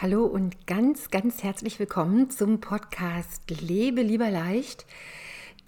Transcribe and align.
Hallo 0.00 0.26
und 0.26 0.68
ganz, 0.68 1.10
ganz 1.10 1.42
herzlich 1.42 1.80
willkommen 1.80 2.30
zum 2.30 2.60
Podcast 2.60 3.50
Lebe 3.50 4.00
lieber 4.00 4.30
leicht, 4.30 4.86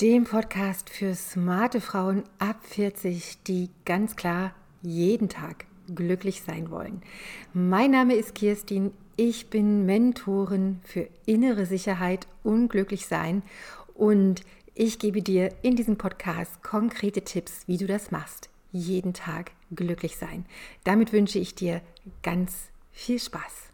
dem 0.01 0.23
Podcast 0.23 0.89
für 0.89 1.17
smarte 1.17 1.81
Frauen 1.81 2.23
ab 2.39 2.59
40, 2.63 3.43
die 3.43 3.71
ganz 3.85 4.15
klar 4.15 4.55
jeden 4.83 5.29
Tag 5.29 5.65
glücklich 5.93 6.43
sein 6.43 6.71
wollen. 6.71 7.03
Mein 7.55 7.91
Name 7.91 8.15
ist 8.15 8.37
Kirstin, 8.37 8.93
ich 9.17 9.51
bin 9.51 9.85
Mentorin 9.85 10.79
für 10.85 11.09
innere 11.27 11.67
Sicherheit 11.67 12.29
und 12.45 12.69
Glücklichsein 12.69 13.43
und 13.95 14.43
ich 14.77 15.01
gebe 15.01 15.23
dir 15.23 15.53
in 15.63 15.75
diesem 15.75 15.99
Podcast 15.99 16.63
konkrete 16.63 17.23
Tipps, 17.23 17.67
wie 17.67 17.79
du 17.79 17.89
das 17.89 18.13
machst. 18.13 18.49
Jeden 18.71 19.13
Tag 19.13 19.51
glücklich 19.75 20.19
sein. 20.19 20.47
Damit 20.85 21.13
wünsche 21.13 21.41
ich 21.41 21.57
dir 21.57 21.81
ganz 22.23 22.71
viel 22.93 23.19
Spaß 23.19 23.70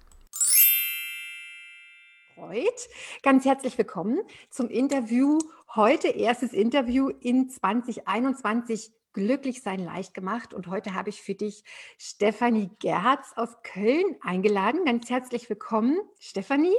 freut. 2.36 2.88
Ganz 3.22 3.46
herzlich 3.46 3.78
willkommen 3.78 4.20
zum 4.50 4.68
Interview. 4.68 5.38
Heute 5.74 6.08
erstes 6.08 6.52
Interview 6.52 7.08
in 7.08 7.48
2021 7.48 8.92
Glücklich 9.16 9.62
sein 9.62 9.78
leicht 9.78 10.12
gemacht. 10.12 10.52
Und 10.52 10.66
heute 10.66 10.92
habe 10.92 11.08
ich 11.08 11.22
für 11.22 11.34
dich 11.34 11.64
Stefanie 11.96 12.68
Gerhards 12.80 13.34
aus 13.34 13.48
Köln 13.62 14.04
eingeladen. 14.20 14.84
Ganz 14.84 15.08
herzlich 15.08 15.48
willkommen, 15.48 15.98
Stefanie. 16.20 16.76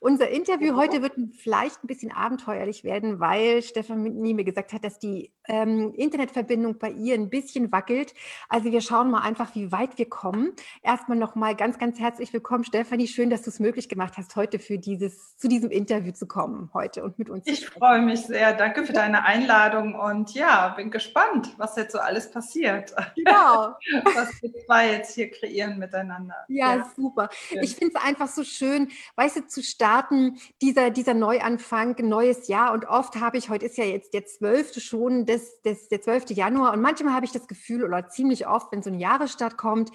Unser 0.00 0.28
Interview 0.28 0.70
Hallo. 0.70 0.78
heute 0.78 1.00
wird 1.00 1.12
vielleicht 1.38 1.84
ein 1.84 1.86
bisschen 1.86 2.10
abenteuerlich 2.10 2.82
werden, 2.82 3.20
weil 3.20 3.62
Stefanie 3.62 4.34
mir 4.34 4.42
gesagt 4.42 4.72
hat, 4.72 4.82
dass 4.82 4.98
die 4.98 5.30
ähm, 5.46 5.94
Internetverbindung 5.94 6.76
bei 6.76 6.90
ihr 6.90 7.14
ein 7.14 7.30
bisschen 7.30 7.70
wackelt. 7.70 8.14
Also 8.48 8.72
wir 8.72 8.80
schauen 8.80 9.12
mal 9.12 9.20
einfach, 9.20 9.54
wie 9.54 9.70
weit 9.70 9.96
wir 9.96 10.08
kommen. 10.08 10.54
Erstmal 10.82 11.16
nochmal 11.16 11.54
ganz, 11.54 11.78
ganz 11.78 12.00
herzlich 12.00 12.32
willkommen, 12.32 12.64
Stefanie. 12.64 13.06
Schön, 13.06 13.30
dass 13.30 13.42
du 13.42 13.50
es 13.50 13.60
möglich 13.60 13.88
gemacht 13.88 14.14
hast, 14.16 14.34
heute 14.34 14.58
für 14.58 14.78
dieses, 14.78 15.36
zu 15.36 15.46
diesem 15.46 15.70
Interview 15.70 16.10
zu 16.10 16.26
kommen 16.26 16.68
heute 16.74 17.04
und 17.04 17.16
mit 17.20 17.30
uns. 17.30 17.46
Ich 17.46 17.68
freue 17.68 18.02
mich 18.02 18.22
sehr. 18.22 18.54
Danke 18.54 18.84
für 18.84 18.92
deine 18.92 19.24
Einladung 19.24 19.94
und 19.94 20.34
ja, 20.34 20.70
bin 20.70 20.90
gespannt, 20.90 21.54
was 21.58 21.75
jetzt 21.76 21.92
so 21.92 21.98
alles 21.98 22.30
passiert. 22.30 22.94
Genau. 23.14 23.74
Was 24.14 24.42
wir 24.42 24.52
zwei 24.64 24.92
jetzt 24.92 25.14
hier 25.14 25.30
kreieren 25.30 25.78
miteinander. 25.78 26.34
Ja, 26.48 26.76
ja. 26.76 26.92
super. 26.96 27.28
Schön. 27.32 27.62
Ich 27.62 27.76
finde 27.76 27.94
es 27.96 28.02
einfach 28.02 28.28
so 28.28 28.44
schön, 28.44 28.88
weißt 29.16 29.36
du, 29.36 29.46
zu 29.46 29.62
starten, 29.62 30.38
dieser, 30.62 30.90
dieser 30.90 31.14
Neuanfang, 31.14 31.96
ein 31.98 32.08
neues 32.08 32.48
Jahr. 32.48 32.72
Und 32.72 32.86
oft 32.86 33.16
habe 33.16 33.38
ich, 33.38 33.50
heute 33.50 33.66
ist 33.66 33.78
ja 33.78 33.84
jetzt 33.84 34.14
der 34.14 34.26
12. 34.26 34.80
schon, 34.82 35.26
des, 35.26 35.62
des, 35.62 35.88
der 35.88 36.00
12. 36.00 36.30
Januar. 36.30 36.72
Und 36.72 36.80
manchmal 36.80 37.14
habe 37.14 37.26
ich 37.26 37.32
das 37.32 37.46
Gefühl, 37.46 37.84
oder 37.84 38.08
ziemlich 38.08 38.46
oft, 38.46 38.72
wenn 38.72 38.82
so 38.82 38.90
ein 38.90 38.98
Jahresstart 38.98 39.56
kommt, 39.56 39.90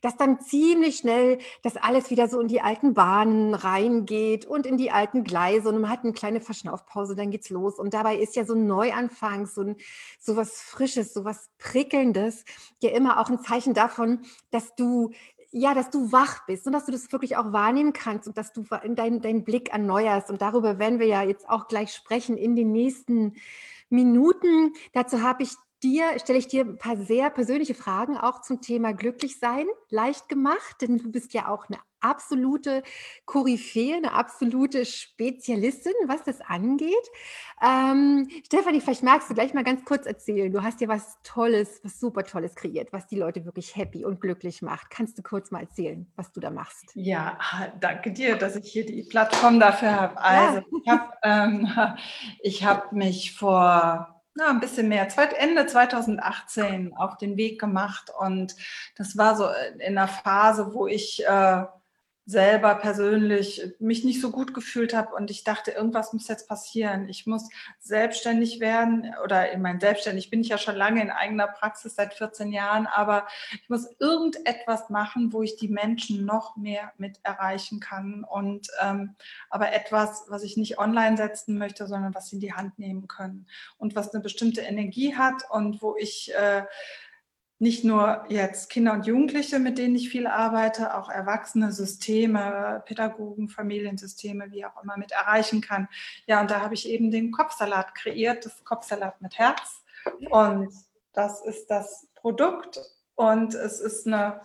dass 0.00 0.16
dann 0.16 0.40
ziemlich 0.40 0.98
schnell 0.98 1.38
das 1.62 1.76
alles 1.76 2.10
wieder 2.10 2.28
so 2.28 2.40
in 2.40 2.48
die 2.48 2.60
alten 2.60 2.94
Bahnen 2.94 3.54
reingeht 3.54 4.46
und 4.46 4.66
in 4.66 4.76
die 4.76 4.90
alten 4.90 5.24
Gleise. 5.24 5.68
Und 5.68 5.80
man 5.80 5.90
hat 5.90 6.04
eine 6.04 6.12
kleine 6.12 6.40
Verschnaufpause, 6.40 7.16
dann 7.16 7.30
geht's 7.30 7.50
los. 7.50 7.78
Und 7.78 7.94
dabei 7.94 8.16
ist 8.16 8.36
ja 8.36 8.44
so 8.44 8.54
ein 8.54 8.66
Neuanfang, 8.66 9.46
so, 9.46 9.62
ein, 9.62 9.76
so 10.18 10.36
was 10.36 10.60
Frisches, 10.60 11.12
so 11.12 11.21
was 11.24 11.50
Prickelndes 11.58 12.44
ja 12.82 12.90
immer 12.90 13.20
auch 13.20 13.30
ein 13.30 13.42
Zeichen 13.42 13.74
davon, 13.74 14.20
dass 14.50 14.74
du 14.74 15.12
ja, 15.54 15.74
dass 15.74 15.90
du 15.90 16.12
wach 16.12 16.46
bist 16.46 16.66
und 16.66 16.72
dass 16.72 16.86
du 16.86 16.92
das 16.92 17.12
wirklich 17.12 17.36
auch 17.36 17.52
wahrnehmen 17.52 17.92
kannst 17.92 18.26
und 18.26 18.38
dass 18.38 18.54
du 18.54 18.62
deinen 18.62 19.20
dein 19.20 19.44
Blick 19.44 19.70
erneuerst. 19.70 20.30
Und 20.30 20.40
darüber 20.40 20.78
werden 20.78 20.98
wir 20.98 21.06
ja 21.06 21.22
jetzt 21.22 21.46
auch 21.48 21.68
gleich 21.68 21.92
sprechen 21.92 22.38
in 22.38 22.56
den 22.56 22.72
nächsten 22.72 23.34
Minuten. 23.90 24.72
Dazu 24.94 25.20
habe 25.20 25.42
ich 25.42 25.52
dir, 25.82 26.18
stelle 26.18 26.38
ich 26.38 26.48
dir 26.48 26.64
ein 26.64 26.78
paar 26.78 26.96
sehr 26.96 27.28
persönliche 27.28 27.74
Fragen 27.74 28.16
auch 28.16 28.40
zum 28.40 28.62
Thema 28.62 28.92
Glücklichsein 28.92 29.66
leicht 29.90 30.28
gemacht, 30.30 30.76
denn 30.80 30.96
du 30.96 31.10
bist 31.10 31.34
ja 31.34 31.48
auch 31.48 31.68
eine 31.68 31.78
absolute 32.02 32.82
Koryphäe, 33.24 33.96
eine 33.96 34.12
absolute 34.12 34.84
Spezialistin, 34.84 35.92
was 36.06 36.24
das 36.24 36.40
angeht. 36.40 36.92
Ähm, 37.62 38.28
Stefanie, 38.44 38.80
vielleicht 38.80 39.02
magst 39.02 39.30
du 39.30 39.34
gleich 39.34 39.54
mal 39.54 39.64
ganz 39.64 39.84
kurz 39.84 40.06
erzählen. 40.06 40.52
Du 40.52 40.62
hast 40.62 40.80
ja 40.80 40.88
was 40.88 41.16
Tolles, 41.22 41.80
was 41.82 42.00
super 42.00 42.24
Tolles 42.24 42.54
kreiert, 42.54 42.92
was 42.92 43.06
die 43.06 43.16
Leute 43.16 43.44
wirklich 43.44 43.76
happy 43.76 44.04
und 44.04 44.20
glücklich 44.20 44.62
macht. 44.62 44.90
Kannst 44.90 45.18
du 45.18 45.22
kurz 45.22 45.50
mal 45.50 45.60
erzählen, 45.60 46.10
was 46.16 46.32
du 46.32 46.40
da 46.40 46.50
machst? 46.50 46.90
Ja, 46.94 47.38
danke 47.80 48.12
dir, 48.12 48.36
dass 48.36 48.56
ich 48.56 48.70
hier 48.70 48.84
die 48.84 49.04
Plattform 49.04 49.60
dafür 49.60 50.00
habe. 50.00 50.20
Also, 50.20 50.58
ja. 50.58 50.64
ich 50.82 50.88
habe 50.88 51.12
ähm, 51.22 51.76
hab 52.62 52.92
mich 52.92 53.36
vor 53.36 54.12
na, 54.34 54.48
ein 54.48 54.60
bisschen 54.60 54.88
mehr, 54.88 55.06
Ende 55.38 55.66
2018 55.66 56.94
auf 56.96 57.18
den 57.18 57.36
Weg 57.36 57.60
gemacht 57.60 58.10
und 58.18 58.56
das 58.96 59.18
war 59.18 59.36
so 59.36 59.46
in 59.74 59.98
einer 59.98 60.08
Phase, 60.08 60.72
wo 60.72 60.86
ich 60.86 61.24
äh, 61.26 61.64
selber 62.24 62.76
persönlich 62.76 63.74
mich 63.80 64.04
nicht 64.04 64.20
so 64.20 64.30
gut 64.30 64.54
gefühlt 64.54 64.94
habe 64.94 65.14
und 65.14 65.30
ich 65.30 65.42
dachte, 65.42 65.72
irgendwas 65.72 66.12
muss 66.12 66.28
jetzt 66.28 66.48
passieren. 66.48 67.08
Ich 67.08 67.26
muss 67.26 67.48
selbstständig 67.80 68.60
werden 68.60 69.12
oder 69.24 69.50
in 69.50 69.60
mein 69.60 69.80
selbstständig 69.80 70.30
bin 70.30 70.40
ich 70.40 70.48
ja 70.48 70.58
schon 70.58 70.76
lange 70.76 71.02
in 71.02 71.10
eigener 71.10 71.48
Praxis 71.48 71.96
seit 71.96 72.14
14 72.14 72.52
Jahren, 72.52 72.86
aber 72.86 73.26
ich 73.60 73.68
muss 73.68 73.88
irgendetwas 73.98 74.88
machen, 74.88 75.32
wo 75.32 75.42
ich 75.42 75.56
die 75.56 75.68
Menschen 75.68 76.24
noch 76.24 76.56
mehr 76.56 76.92
mit 76.96 77.18
erreichen 77.24 77.80
kann 77.80 78.22
und 78.22 78.68
ähm, 78.80 79.16
aber 79.50 79.72
etwas, 79.72 80.24
was 80.28 80.44
ich 80.44 80.56
nicht 80.56 80.78
online 80.78 81.16
setzen 81.16 81.58
möchte, 81.58 81.88
sondern 81.88 82.14
was 82.14 82.28
sie 82.28 82.36
in 82.36 82.40
die 82.40 82.54
Hand 82.54 82.78
nehmen 82.78 83.08
können 83.08 83.46
und 83.78 83.96
was 83.96 84.14
eine 84.14 84.22
bestimmte 84.22 84.60
Energie 84.60 85.16
hat 85.16 85.42
und 85.50 85.82
wo 85.82 85.96
ich 85.98 86.32
äh, 86.34 86.62
nicht 87.62 87.84
nur 87.84 88.24
jetzt 88.28 88.70
Kinder 88.70 88.92
und 88.92 89.06
Jugendliche, 89.06 89.60
mit 89.60 89.78
denen 89.78 89.94
ich 89.94 90.08
viel 90.08 90.26
arbeite, 90.26 90.96
auch 90.96 91.08
erwachsene 91.08 91.70
Systeme, 91.70 92.82
Pädagogen, 92.86 93.48
Familiensysteme, 93.48 94.50
wie 94.50 94.64
auch 94.64 94.82
immer, 94.82 94.96
mit 94.96 95.12
erreichen 95.12 95.60
kann. 95.60 95.86
Ja, 96.26 96.40
und 96.40 96.50
da 96.50 96.60
habe 96.60 96.74
ich 96.74 96.88
eben 96.88 97.12
den 97.12 97.30
Kopfsalat 97.30 97.94
kreiert, 97.94 98.44
das 98.44 98.64
Kopfsalat 98.64 99.22
mit 99.22 99.38
Herz. 99.38 99.84
Und 100.28 100.74
das 101.12 101.40
ist 101.40 101.70
das 101.70 102.08
Produkt. 102.16 102.80
Und 103.14 103.54
es 103.54 103.78
ist 103.78 104.08
eine 104.08 104.40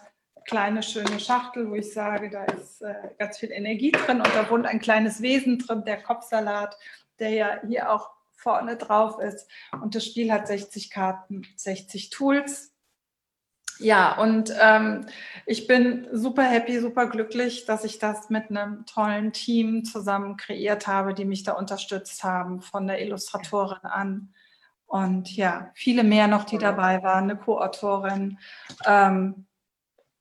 kleine, 0.46 0.84
schöne 0.84 1.20
Schachtel, 1.20 1.72
wo 1.72 1.74
ich 1.74 1.92
sage, 1.92 2.30
da 2.30 2.44
ist 2.44 2.84
äh, 2.84 2.94
ganz 3.18 3.40
viel 3.40 3.52
Energie 3.52 3.94
drin 3.94 4.18
und 4.18 4.36
da 4.36 4.48
wohnt 4.48 4.68
ein 4.68 4.80
kleines 4.80 5.24
Wesen 5.24 5.58
drin, 5.58 5.84
der 5.86 6.04
Kopfsalat, 6.04 6.78
der 7.18 7.32
ja 7.32 7.62
hier 7.68 7.92
auch 7.92 8.12
vorne 8.36 8.78
drauf 8.78 9.20
ist. 9.20 9.50
Und 9.82 9.96
das 9.96 10.06
Spiel 10.06 10.32
hat 10.32 10.46
60 10.46 10.92
Karten, 10.92 11.48
60 11.56 12.12
Tools 12.12 12.77
ja, 13.80 14.18
und 14.18 14.54
ähm, 14.60 15.06
ich 15.46 15.68
bin 15.68 16.08
super 16.12 16.44
happy, 16.44 16.80
super 16.80 17.08
glücklich, 17.08 17.66
dass 17.66 17.84
ich 17.84 18.00
das 18.00 18.30
mit 18.30 18.50
einem 18.50 18.86
tollen 18.86 19.34
Team 19.34 19.86
zusammen 19.86 20.38
kreiert 20.38 20.88
habe, 20.88 21.14
die 21.14 21.26
mich 21.26 21.44
da 21.44 21.54
unterstützt 21.54 22.24
haben, 22.24 22.62
von 22.62 22.88
der 22.88 23.02
Illustratorin 23.02 23.86
an. 23.86 24.34
Und 24.86 25.36
ja, 25.36 25.72
viele 25.74 26.04
mehr 26.04 26.28
noch, 26.28 26.46
die 26.46 26.58
dabei 26.58 27.04
waren, 27.04 27.26
eine 27.26 27.38
Co-Autorin. 27.38 28.40
Ähm, 28.86 29.48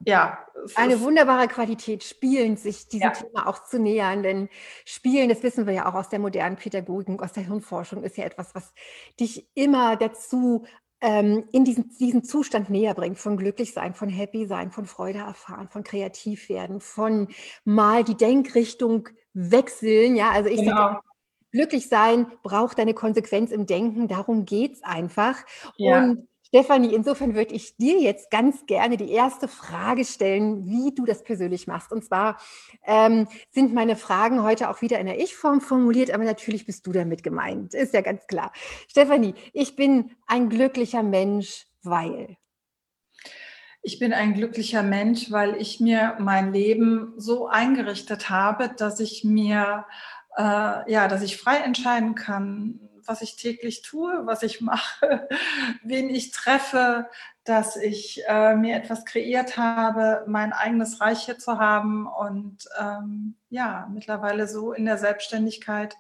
ja. 0.05 0.39
Eine 0.75 1.01
wunderbare 1.01 1.49
Qualität, 1.49 2.03
Spielen, 2.03 2.57
sich 2.57 2.89
diesem 2.89 3.09
ja. 3.09 3.11
Thema 3.11 3.47
auch 3.47 3.65
zu 3.65 3.79
nähern. 3.79 4.23
Denn 4.23 4.49
Spielen, 4.85 5.29
das 5.29 5.43
wissen 5.43 5.67
wir 5.67 5.75
ja 5.75 5.89
auch 5.89 5.95
aus 5.95 6.09
der 6.09 6.19
modernen 6.19 6.57
Pädagogik, 6.57 7.23
aus 7.23 7.33
der 7.33 7.45
Hirnforschung, 7.45 8.03
ist 8.03 8.17
ja 8.17 8.25
etwas, 8.25 8.55
was 8.55 8.75
dich 9.19 9.49
immer 9.55 9.97
dazu 9.97 10.67
ähm, 11.01 11.45
in 11.53 11.65
diesen, 11.65 11.91
diesen 11.99 12.25
Zustand 12.25 12.71
näher 12.71 12.95
bringt, 12.95 13.19
von 13.19 13.37
glücklich 13.37 13.73
sein, 13.73 13.95
von 13.95 14.09
happy 14.09 14.47
sein, 14.47 14.71
von 14.71 14.87
Freude 14.87 15.19
erfahren, 15.19 15.69
von 15.69 15.85
kreativ 15.85 16.49
werden, 16.49 16.81
von 16.81 17.29
mal 17.65 18.05
die 18.05 18.17
Denkrichtung 18.17 19.09
wechseln. 19.35 20.17
Ja, 20.17 20.31
also 20.31 20.49
ich 20.49 20.61
genau. 20.61 20.77
sage, 20.77 21.01
glücklich 21.53 21.89
sein 21.89 22.27
braucht 22.43 22.81
eine 22.81 22.95
Konsequenz 22.95 23.51
im 23.51 23.67
Denken, 23.67 24.09
darum 24.09 24.45
geht 24.45 24.75
es 24.75 24.83
einfach. 24.83 25.37
Ja. 25.77 26.05
Und 26.05 26.29
Stefanie, 26.47 26.95
insofern 26.95 27.35
würde 27.35 27.55
ich 27.55 27.77
dir 27.77 28.01
jetzt 28.01 28.31
ganz 28.31 28.67
gerne 28.67 28.97
die 28.97 29.11
erste 29.11 29.49
Frage 29.49 30.05
stellen, 30.05 30.67
wie 30.67 30.95
du 30.95 31.05
das 31.05 31.25
persönlich 31.25 31.67
machst. 31.67 31.91
Und 31.91 32.05
zwar 32.05 32.39
ähm, 32.85 33.27
sind 33.51 33.75
meine 33.75 33.97
Fragen 33.97 34.43
heute 34.45 34.71
auch 34.71 34.81
wieder 34.81 35.01
in 35.01 35.07
der 35.07 35.21
Ich-Form 35.21 35.61
formuliert, 35.61 36.13
aber 36.13 36.25
natürlich 36.25 36.65
bist 36.65 36.87
du 36.87 36.93
damit 36.93 37.25
gemeint. 37.25 37.75
Ist 37.75 37.95
ja 37.95 38.01
ganz 38.01 38.27
klar. 38.29 38.53
Stefanie, 38.89 39.35
ich 39.53 39.75
bin 39.75 40.13
ein 40.29 40.49
glücklicher 40.49 41.03
Mensch, 41.03 41.67
weil. 41.83 42.37
Ich 43.83 43.99
bin 43.99 44.13
ein 44.13 44.35
glücklicher 44.35 44.83
Mensch, 44.83 45.31
weil 45.33 45.57
ich 45.57 45.81
mir 45.81 46.17
mein 46.21 46.53
Leben 46.53 47.15
so 47.17 47.49
eingerichtet 47.49 48.31
habe, 48.31 48.69
dass 48.69 49.01
ich 49.01 49.25
mir, 49.25 49.85
äh, 50.37 50.93
ja, 50.93 51.09
dass 51.09 51.23
ich 51.23 51.37
frei 51.37 51.59
entscheiden 51.59 52.15
kann, 52.15 52.86
was 53.09 53.23
ich 53.23 53.37
täglich 53.37 53.83
tue, 53.83 54.23
was 54.25 54.43
ich 54.43 54.61
mache, 54.61 55.29
wen 55.83 56.11
ich 56.11 56.31
treffe, 56.31 57.09
dass 57.45 57.77
ich 57.77 58.23
äh, 58.27 58.57
mir 58.57 58.77
etwas 58.77 59.05
kreiert 59.05 59.57
habe, 59.57 60.25
mein 60.27 60.53
eigenes 60.53 61.01
Reich 61.01 61.25
hier 61.25 61.39
zu 61.39 61.59
haben 61.59 62.07
und 62.07 62.69
ähm, 62.79 63.37
ja, 63.51 63.89
mittlerweile 63.93 64.49
so 64.49 64.73
in 64.73 64.85
der 64.85 64.99
Selbstständigkeit 64.99 65.97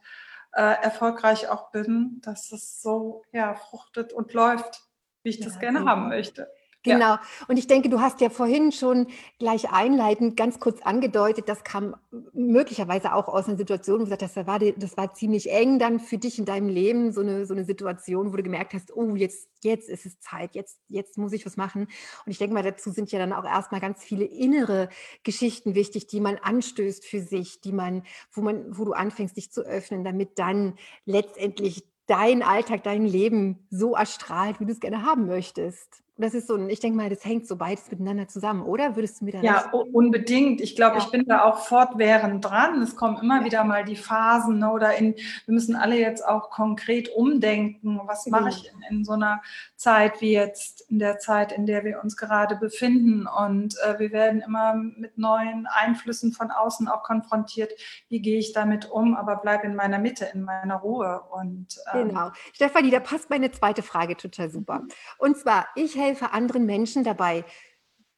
äh, 0.53 0.83
erfolgreich 0.83 1.49
auch 1.49 1.71
bin, 1.71 2.21
dass 2.23 2.51
es 2.51 2.83
so 2.83 3.23
ja, 3.31 3.55
fruchtet 3.55 4.13
und 4.13 4.33
läuft, 4.33 4.83
wie 5.23 5.31
ich 5.31 5.39
ja, 5.39 5.45
das 5.47 5.59
gerne 5.59 5.85
haben 5.85 6.09
möchte. 6.09 6.51
Genau. 6.87 7.15
Ja. 7.15 7.21
Und 7.49 7.59
ich 7.59 7.67
denke, 7.67 7.89
du 7.89 8.01
hast 8.01 8.21
ja 8.21 8.31
vorhin 8.31 8.73
schon 8.73 9.07
gleich 9.39 9.71
einleitend 9.71 10.37
ganz 10.37 10.61
kurz 10.61 10.81
angedeutet, 10.83 11.49
das 11.49 11.65
kam 11.65 11.97
möglicherweise 12.33 13.15
auch 13.15 13.29
aus 13.29 13.47
einer 13.49 13.57
Situation, 13.57 13.97
wo 13.97 13.99
du 13.99 14.05
gesagt 14.05 14.23
hast, 14.23 14.37
das 14.37 14.47
war, 14.47 14.59
das 14.59 14.97
war 14.97 15.15
ziemlich 15.15 15.51
eng 15.51 15.79
dann 15.79 16.01
für 16.01 16.19
dich 16.19 16.39
in 16.39 16.45
deinem 16.45 16.69
Leben, 16.69 17.13
so 17.13 17.21
eine, 17.21 17.47
so 17.47 17.55
eine 17.55 17.65
Situation, 17.65 18.33
wo 18.33 18.37
du 18.37 18.43
gemerkt 18.43 18.75
hast, 18.75 18.97
oh, 18.97 19.15
jetzt, 19.15 19.49
jetzt 19.63 19.89
ist 19.89 20.07
es 20.07 20.19
Zeit, 20.21 20.55
jetzt, 20.55 20.79
jetzt 20.89 21.19
muss 21.19 21.33
ich 21.33 21.45
was 21.45 21.57
machen. 21.57 21.83
Und 21.83 22.33
ich 22.33 22.39
denke 22.39 22.55
mal, 22.55 22.63
dazu 22.63 22.91
sind 22.91 23.13
ja 23.13 23.19
dann 23.19 23.33
auch 23.33 23.45
erstmal 23.45 23.81
ganz 23.81 24.03
viele 24.03 24.25
innere 24.25 24.89
Geschichten 25.25 25.75
wichtig, 25.75 26.07
die 26.07 26.21
man 26.21 26.37
anstößt 26.37 27.05
für 27.05 27.21
sich, 27.21 27.61
die 27.61 27.73
man, 27.73 28.03
wo 28.33 28.41
man, 28.41 28.79
wo 28.79 28.85
du 28.85 28.93
anfängst, 28.93 29.37
dich 29.37 29.53
zu 29.53 29.63
öffnen, 29.63 30.05
damit 30.05 30.39
dann 30.39 30.75
letztendlich 31.05 31.85
dein 32.07 32.43
Alltag, 32.43 32.85
dein 32.85 33.05
Leben 33.05 33.67
so 33.71 33.95
erstrahlt, 33.95 34.61
wie 34.61 34.67
du 34.67 34.73
es 34.73 34.81
gerne 34.81 35.05
haben 35.05 35.27
möchtest 35.27 36.03
das 36.19 36.33
ist 36.33 36.47
so 36.47 36.55
ein, 36.55 36.71
ich 36.71 36.81
denke 36.81 36.97
mal, 36.97 37.11
das 37.11 37.25
hängt 37.25 37.47
so 37.47 37.57
beides 37.57 37.91
miteinander 37.91 38.27
zusammen, 38.27 38.63
oder? 38.63 38.97
Würdest 38.97 39.21
du 39.21 39.27
mir 39.27 39.33
da 39.33 39.43
Ja, 39.43 39.71
unbedingt. 39.71 40.63
Ich 40.63 40.75
glaube, 40.75 40.97
ja. 40.97 41.03
ich 41.03 41.11
bin 41.11 41.27
da 41.27 41.45
auch 41.45 41.59
fortwährend 41.59 42.43
dran. 42.43 42.81
Es 42.81 42.97
kommen 42.97 43.19
immer 43.21 43.41
ja. 43.41 43.45
wieder 43.45 43.65
mal 43.65 43.85
die 43.85 43.97
Phasen 43.97 44.61
ne, 44.61 44.71
oder 44.71 44.97
in, 44.97 45.15
wir 45.15 45.55
müssen 45.55 45.77
alle 45.77 45.99
jetzt 45.99 46.27
auch 46.27 46.49
konkret 46.49 47.11
umdenken. 47.15 48.01
Was 48.07 48.25
mhm. 48.25 48.33
mache 48.33 48.49
ich 48.49 48.73
in, 48.73 48.97
in, 48.99 49.05
so 49.05 49.13
einer 49.13 49.43
Zeit 49.77 50.23
wie 50.23 50.33
jetzt, 50.33 50.91
in 50.91 50.99
der 50.99 51.19
Zeit, 51.19 51.53
in 51.53 51.67
der 51.67 51.85
wir 51.85 52.03
uns 52.03 52.17
gerade 52.17 52.57
befinden? 52.57 53.27
Und 53.27 53.77
äh, 53.85 53.99
wir 53.99 54.11
werden 54.11 54.41
immer 54.41 54.75
mit 54.75 55.19
neuen 55.19 55.67
Einflüssen 55.67 56.33
von 56.33 56.51
außen 56.51 56.89
auch 56.89 57.03
konfrontiert. 57.03 57.73
Wie 58.09 58.23
gehe 58.23 58.39
ich 58.39 58.55
damit 58.55 58.91
um? 58.91 59.15
Aber 59.15 59.37
bleib 59.37 59.65
in 59.65 59.75
meiner 59.75 59.99
Mitte, 59.99 60.31
in 60.33 60.45
meiner 60.45 60.77
Ruhe. 60.77 61.21
Und, 61.31 61.77
ähm, 61.93 62.09
genau. 62.09 62.31
Stefanie, 62.55 62.91
da 62.91 63.01
passt 63.01 63.29
meine 63.29 63.51
zweite 63.51 63.83
Frage 63.83 64.17
total 64.17 64.49
super. 64.49 64.83
Und 65.19 65.37
zwar, 65.37 65.67
ich 65.75 65.95
helfe 65.95 66.06
helfe 66.07 66.33
anderen 66.33 66.67
Menschen 66.67 67.05
dabei, 67.05 67.45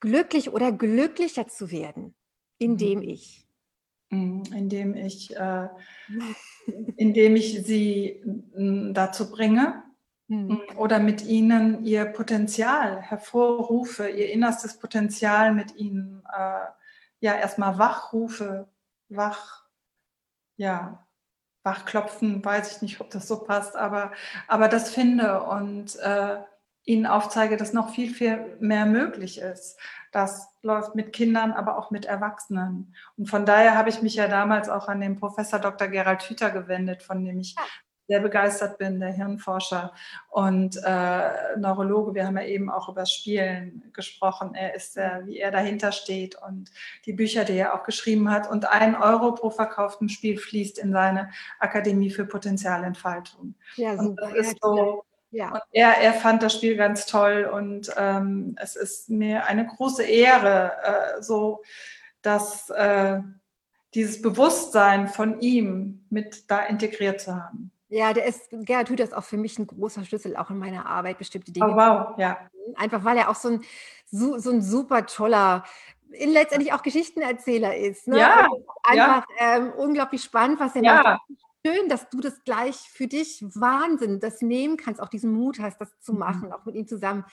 glücklich 0.00 0.52
oder 0.52 0.73
glücklicher 0.73 1.49
zu 1.49 1.70
werden, 1.70 2.14
indem 2.58 3.00
mhm. 3.00 3.08
ich. 3.08 3.46
Mhm, 4.11 4.43
indem 4.55 4.94
ich, 4.94 5.37
äh, 5.37 5.69
indem 6.96 7.37
ich 7.37 7.62
sie 7.64 8.23
dazu 8.93 9.31
bringe 9.31 9.82
mhm. 10.29 10.62
oder 10.76 10.99
mit 10.99 11.25
ihnen 11.25 11.85
ihr 11.85 12.06
Potenzial 12.06 13.02
hervorrufe, 13.02 14.08
ihr 14.08 14.31
innerstes 14.31 14.79
Potenzial 14.79 15.52
mit 15.52 15.76
ihnen 15.76 16.23
äh, 16.32 16.67
ja 17.20 17.35
erstmal 17.35 17.79
wachrufe, 17.79 18.69
wach, 19.08 19.64
ja, 20.56 21.06
wachklopfen, 21.64 22.43
weiß 22.43 22.76
ich 22.76 22.82
nicht, 22.82 23.00
ob 23.00 23.11
das 23.11 23.29
so 23.29 23.40
passt, 23.40 23.76
aber, 23.76 24.12
aber 24.46 24.69
das 24.69 24.90
finde 24.90 25.43
und 25.43 25.96
äh, 25.96 26.38
ihnen 26.88 27.06
aufzeige, 27.06 27.56
dass 27.58 27.75
noch 27.75 27.90
viel, 27.90 28.12
viel 28.14 28.56
mehr 28.61 28.87
möglich 28.87 29.38
ist. 29.38 29.79
Das 30.11 30.49
läuft 30.62 30.94
mit 30.94 31.12
Kindern, 31.12 31.52
aber 31.52 31.76
auch 31.76 31.90
mit 31.90 32.06
Erwachsenen. 32.06 32.94
Und 33.19 33.29
von 33.29 33.44
daher 33.44 33.76
habe 33.76 33.90
ich 33.90 34.00
mich 34.00 34.14
ja 34.14 34.26
damals 34.26 34.70
auch 34.70 34.88
an 34.88 35.00
den 35.00 35.17
Professor 35.17 35.58
Dr. 35.58 35.88
Gerald 35.88 36.23
Hüther 36.23 36.50
gewendet, 36.50 37.02
von 37.02 37.23
dem 37.25 37.40
ich 37.40 37.55
sehr 38.08 38.20
begeistert 38.20 38.79
bin, 38.79 39.00
der 39.00 39.12
Hirnforscher 39.12 39.93
und 40.31 40.81
äh, 40.82 41.58
Neurologe. 41.58 42.14
Wir 42.14 42.26
haben 42.26 42.38
ja 42.38 42.44
eben 42.44 42.70
auch 42.70 42.88
über 42.88 43.05
Spielen 43.05 43.82
gesprochen. 43.93 44.55
Er 44.55 44.75
ist 44.75 44.96
der, 44.96 45.26
wie 45.26 45.37
er 45.37 45.50
dahinter 45.50 45.93
steht 45.93 46.37
und 46.40 46.70
die 47.05 47.12
Bücher, 47.12 47.44
die 47.44 47.58
er 47.58 47.75
auch 47.75 47.85
geschrieben 47.85 48.31
hat. 48.31 48.50
Und 48.50 48.67
ein 48.67 48.96
Euro 48.96 49.32
pro 49.32 49.50
verkauftem 49.50 50.08
Spiel 50.08 50.38
fließt 50.38 50.79
in 50.79 50.90
seine 50.90 51.29
Akademie 51.58 52.11
für 52.11 52.25
Potenzialentfaltung. 52.25 53.55
Ja, 53.76 53.99
super. 53.99 54.08
Und 54.08 54.20
das 54.23 54.32
ist 54.32 54.58
so 54.62 55.05
ja. 55.30 55.52
Und 55.52 55.60
er, 55.72 55.98
er 55.98 56.14
fand 56.14 56.42
das 56.42 56.54
Spiel 56.54 56.76
ganz 56.76 57.06
toll 57.06 57.48
und 57.52 57.92
ähm, 57.96 58.56
es 58.58 58.76
ist 58.76 59.10
mir 59.10 59.46
eine 59.46 59.66
große 59.66 60.02
Ehre, 60.02 60.72
äh, 60.82 61.22
so 61.22 61.62
dass 62.22 62.70
äh, 62.70 63.20
dieses 63.94 64.20
Bewusstsein 64.22 65.08
von 65.08 65.40
ihm 65.40 66.04
mit 66.10 66.50
da 66.50 66.64
integriert 66.64 67.20
zu 67.20 67.34
haben. 67.34 67.70
Ja, 67.90 68.12
der 68.12 68.26
ist, 68.26 68.48
Gerhard 68.50 68.90
Hüther 68.90 69.04
ist 69.04 69.16
auch 69.16 69.25
für 69.25 69.38
mich 69.38 69.58
ein 69.58 69.66
großer 69.66 70.04
Schlüssel, 70.04 70.36
auch 70.36 70.50
in 70.50 70.58
meiner 70.58 70.86
Arbeit, 70.86 71.19
bestimmte 71.19 71.52
Dinge. 71.52 71.69
Oh, 71.72 71.76
wow, 71.76 72.19
ja. 72.19 72.38
Einfach 72.76 73.02
weil 73.04 73.16
er 73.16 73.30
auch 73.30 73.34
so 73.34 73.48
ein, 73.48 73.64
so, 74.10 74.38
so 74.38 74.50
ein 74.50 74.60
super 74.60 75.06
toller, 75.06 75.64
letztendlich 76.10 76.72
auch 76.75 76.82
Geschichtenerzähler 76.82 77.76
ist. 77.76 78.08
Ne? 78.08 78.19
Ja. 78.19 78.48
Einfach 78.82 79.26
ja. 79.40 79.56
Ähm, 79.56 79.72
unglaublich 79.72 80.22
spannend, 80.22 80.60
was 80.60 80.76
er 80.76 80.82
ja. 80.82 81.02
macht 81.02 81.20
schön, 81.64 81.88
dass 81.88 82.08
du 82.10 82.20
das 82.20 82.43
gleich 82.44 82.76
für 82.76 83.06
dich 83.06 83.43
Wahnsinn, 83.55 84.20
das 84.20 84.40
nehmen 84.43 84.76
kannst, 84.76 85.00
auch 85.00 85.08
diesen 85.08 85.32
Mut 85.32 85.58
hast, 85.60 85.81
das 85.81 85.99
zu 86.00 86.12
mhm. 86.12 86.19
machen, 86.19 86.52
auch 86.52 86.64
mit 86.64 86.75
ihm 86.75 86.87
zusammen. 86.87 87.25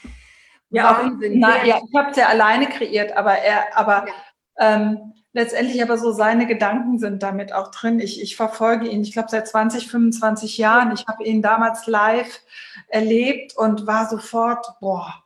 Ja, 0.69 1.03
Wahnsinn. 1.03 1.43
Auch, 1.43 1.49
na, 1.49 1.65
ja, 1.65 1.79
ich 1.83 1.95
habe 1.95 2.11
es 2.11 2.17
ja 2.17 2.27
alleine 2.27 2.67
kreiert, 2.67 3.15
aber 3.15 3.33
er, 3.37 3.77
aber 3.77 4.07
ja. 4.07 4.13
ähm, 4.59 5.13
letztendlich 5.33 5.81
aber 5.81 5.97
so 5.97 6.11
seine 6.11 6.47
Gedanken 6.47 6.97
sind 6.97 7.21
damit 7.21 7.53
auch 7.53 7.69
drin. 7.71 7.99
Ich, 7.99 8.21
ich 8.21 8.35
verfolge 8.35 8.87
ihn, 8.87 9.01
ich 9.01 9.13
glaube, 9.13 9.29
seit 9.29 9.47
20, 9.47 9.87
25 9.87 10.57
Jahren. 10.57 10.93
Ich 10.93 11.05
habe 11.07 11.23
ihn 11.23 11.41
damals 11.41 11.87
live 11.87 12.41
erlebt 12.87 13.55
und 13.55 13.85
war 13.85 14.07
sofort, 14.09 14.65
boah, 14.79 15.23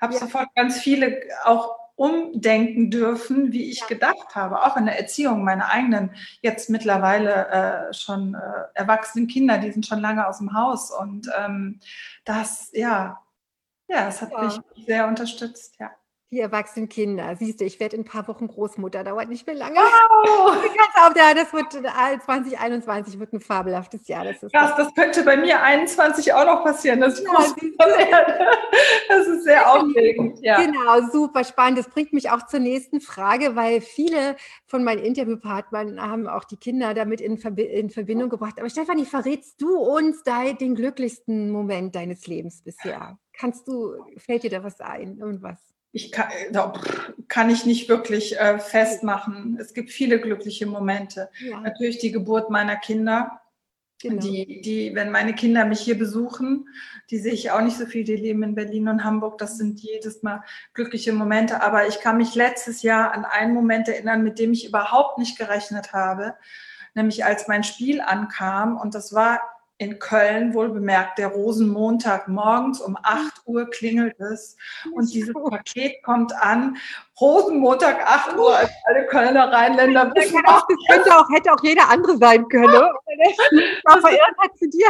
habe 0.00 0.14
ja. 0.14 0.20
sofort 0.20 0.48
ganz 0.54 0.78
viele 0.78 1.20
auch 1.44 1.83
umdenken 1.96 2.90
dürfen, 2.90 3.52
wie 3.52 3.70
ich 3.70 3.80
ja. 3.80 3.86
gedacht 3.86 4.34
habe, 4.34 4.64
auch 4.64 4.76
in 4.76 4.86
der 4.86 4.98
Erziehung 4.98 5.44
meiner 5.44 5.70
eigenen, 5.70 6.10
jetzt 6.40 6.68
mittlerweile 6.68 7.48
äh, 7.48 7.94
schon 7.94 8.34
äh, 8.34 8.64
erwachsenen 8.74 9.28
Kinder, 9.28 9.58
die 9.58 9.70
sind 9.70 9.86
schon 9.86 10.00
lange 10.00 10.26
aus 10.26 10.38
dem 10.38 10.54
Haus. 10.54 10.90
Und 10.90 11.30
ähm, 11.38 11.80
das, 12.24 12.70
ja, 12.72 13.22
ja, 13.86 14.08
es 14.08 14.22
hat 14.22 14.32
ja. 14.32 14.44
mich 14.44 14.60
sehr 14.86 15.06
unterstützt, 15.06 15.76
ja. 15.78 15.90
Die 16.30 16.40
erwachsenen 16.40 16.88
Kinder. 16.88 17.36
Siehst 17.36 17.60
du, 17.60 17.64
ich 17.64 17.78
werde 17.78 17.96
in 17.96 18.02
ein 18.02 18.06
paar 18.06 18.26
Wochen 18.26 18.48
Großmutter, 18.48 19.04
dauert 19.04 19.28
nicht 19.28 19.46
mehr 19.46 19.56
lange. 19.56 19.78
Oh. 19.78 20.52
das 21.34 21.52
wird 21.52 21.72
2021 21.72 23.20
wird 23.20 23.32
ein 23.32 23.40
fabelhaftes 23.40 24.08
Jahr. 24.08 24.24
Das, 24.24 24.42
ist 24.42 24.52
Krass, 24.52 24.72
das 24.76 24.94
könnte 24.94 25.22
bei 25.22 25.36
mir 25.36 25.62
21 25.62 26.32
auch 26.32 26.44
noch 26.44 26.64
passieren, 26.64 27.00
ich 27.20 27.26
ja. 28.10 28.26
Das 29.08 29.26
ist 29.26 29.44
sehr 29.44 29.70
aufregend. 29.70 30.38
Ja. 30.42 30.60
Genau, 30.60 31.08
super 31.12 31.44
spannend. 31.44 31.78
Das 31.78 31.88
bringt 31.88 32.12
mich 32.12 32.30
auch 32.30 32.46
zur 32.46 32.60
nächsten 32.60 33.00
Frage, 33.00 33.54
weil 33.54 33.80
viele 33.80 34.36
von 34.66 34.82
meinen 34.82 35.04
Interviewpartnern 35.04 36.00
haben 36.00 36.26
auch 36.26 36.44
die 36.44 36.56
Kinder 36.56 36.94
damit 36.94 37.20
in 37.20 37.38
Verbindung 37.38 38.28
gebracht. 38.28 38.58
Aber 38.58 38.70
Stefanie, 38.70 39.04
verrätst 39.04 39.60
du 39.60 39.76
uns 39.76 40.22
den 40.24 40.74
glücklichsten 40.74 41.50
Moment 41.50 41.94
deines 41.94 42.26
Lebens 42.26 42.62
bisher? 42.62 43.18
Kannst 43.32 43.68
du, 43.68 43.94
fällt 44.16 44.44
dir 44.44 44.50
da 44.50 44.64
was 44.64 44.80
ein? 44.80 45.18
Irgendwas? 45.18 45.73
Ich 45.94 46.10
kann, 46.10 46.26
kann 47.28 47.50
ich 47.50 47.64
nicht 47.64 47.88
wirklich 47.88 48.38
äh, 48.38 48.58
festmachen. 48.58 49.56
Es 49.60 49.74
gibt 49.74 49.90
viele 49.90 50.20
glückliche 50.20 50.66
Momente. 50.66 51.30
Ja. 51.38 51.60
Natürlich 51.60 51.98
die 51.98 52.10
Geburt 52.10 52.50
meiner 52.50 52.74
Kinder. 52.74 53.40
Genau. 54.02 54.20
Die, 54.20 54.60
die, 54.60 54.94
wenn 54.96 55.12
meine 55.12 55.34
Kinder 55.34 55.64
mich 55.64 55.80
hier 55.80 55.96
besuchen, 55.96 56.68
die 57.10 57.18
sehe 57.18 57.32
ich 57.32 57.52
auch 57.52 57.60
nicht 57.60 57.78
so 57.78 57.86
viel, 57.86 58.02
die 58.02 58.16
leben 58.16 58.42
in 58.42 58.56
Berlin 58.56 58.88
und 58.88 59.04
Hamburg, 59.04 59.38
das 59.38 59.56
sind 59.56 59.80
jedes 59.80 60.24
Mal 60.24 60.42
glückliche 60.74 61.12
Momente. 61.12 61.62
Aber 61.62 61.86
ich 61.86 62.00
kann 62.00 62.16
mich 62.16 62.34
letztes 62.34 62.82
Jahr 62.82 63.12
an 63.12 63.24
einen 63.24 63.54
Moment 63.54 63.86
erinnern, 63.86 64.24
mit 64.24 64.40
dem 64.40 64.52
ich 64.52 64.66
überhaupt 64.66 65.18
nicht 65.18 65.38
gerechnet 65.38 65.92
habe, 65.92 66.34
nämlich 66.94 67.24
als 67.24 67.46
mein 67.46 67.62
Spiel 67.62 68.00
ankam 68.00 68.76
und 68.76 68.96
das 68.96 69.12
war 69.12 69.40
in 69.78 69.98
Köln 69.98 70.54
wohl 70.54 70.68
bemerkt, 70.68 71.18
der 71.18 71.28
Rosenmontag 71.28 72.28
morgens 72.28 72.80
um 72.80 72.96
8 73.02 73.42
Uhr 73.46 73.68
klingelt 73.70 74.18
es 74.20 74.56
und 74.92 75.12
dieses 75.12 75.34
Paket 75.34 76.02
kommt 76.04 76.32
an. 76.34 76.76
Rosenmontag 77.20 78.00
8 78.06 78.36
Uhr, 78.36 78.56
als 78.56 78.70
alle 78.84 79.06
Kölner 79.06 79.52
Rheinländer 79.52 80.12
wissen. 80.14 80.40
Das 80.44 80.62
könnte 80.88 81.16
auch, 81.16 81.28
hätte 81.30 81.52
auch 81.52 81.62
jeder 81.62 81.88
andere 81.88 82.16
sein 82.18 82.46
können. 82.48 82.72
War 83.84 84.00
verirrt 84.00 84.36
hat 84.38 84.56
zu 84.56 84.68
dir. 84.68 84.88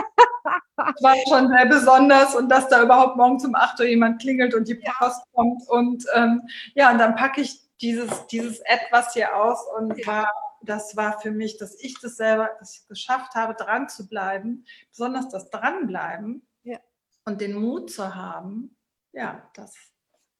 Das 0.77 1.03
war 1.03 1.17
schon 1.29 1.49
sehr 1.49 1.67
besonders 1.67 2.35
und 2.35 2.51
dass 2.51 2.69
da 2.69 2.83
überhaupt 2.83 3.17
morgens 3.17 3.45
um 3.45 3.55
8 3.55 3.81
Uhr 3.81 3.87
jemand 3.87 4.21
klingelt 4.21 4.55
und 4.55 4.69
die 4.69 4.75
Post 4.75 5.23
kommt 5.33 5.67
und 5.69 6.05
ähm, 6.15 6.43
ja, 6.75 6.91
und 6.91 6.99
dann 6.99 7.17
packe 7.17 7.41
ich 7.41 7.61
dieses, 7.81 8.27
dieses 8.27 8.61
etwas 8.61 9.15
hier 9.15 9.35
aus 9.35 9.59
und 9.79 10.07
war 10.07 10.31
das 10.69 10.97
war 10.97 11.21
für 11.21 11.31
mich, 11.31 11.59
dass 11.59 11.79
ich 11.81 12.01
das 12.01 12.17
selber 12.17 12.51
dass 12.59 12.77
ich 12.77 12.89
geschafft 12.89 13.35
habe, 13.35 13.55
dran 13.55 13.89
zu 13.89 14.09
bleiben, 14.09 14.65
besonders 14.91 15.29
das 15.29 15.51
Dranbleiben 15.51 16.47
ja. 16.63 16.79
und 17.25 17.41
den 17.41 17.55
Mut 17.55 17.91
zu 17.91 18.15
haben, 18.15 18.77
ja, 19.13 19.51
das 19.55 19.75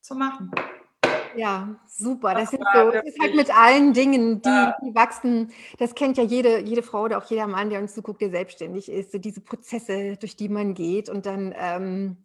zu 0.01 0.15
machen. 0.15 0.51
Ja, 1.37 1.77
super. 1.89 2.35
Das, 2.35 2.51
das 2.51 2.61
ist 2.61 2.67
so. 2.75 2.91
Das 2.91 3.05
ist 3.05 3.21
halt 3.21 3.35
mit 3.35 3.57
allen 3.57 3.93
Dingen, 3.93 4.41
die, 4.43 4.49
ja. 4.49 4.77
die, 4.83 4.95
wachsen. 4.95 5.53
Das 5.79 5.95
kennt 5.95 6.17
ja 6.17 6.23
jede, 6.23 6.61
jede 6.61 6.83
Frau 6.83 7.03
oder 7.03 7.19
auch 7.19 7.25
jeder 7.25 7.47
Mann, 7.47 7.71
der 7.71 7.81
uns 7.81 7.95
zuguckt, 7.95 8.21
der 8.21 8.31
selbstständig 8.31 8.89
ist. 8.89 9.13
So 9.13 9.19
diese 9.19 9.41
Prozesse, 9.41 10.17
durch 10.17 10.37
die 10.37 10.49
man 10.49 10.75
geht 10.75 11.09
und 11.09 11.27
dann 11.27 11.55
ähm, 11.57 12.19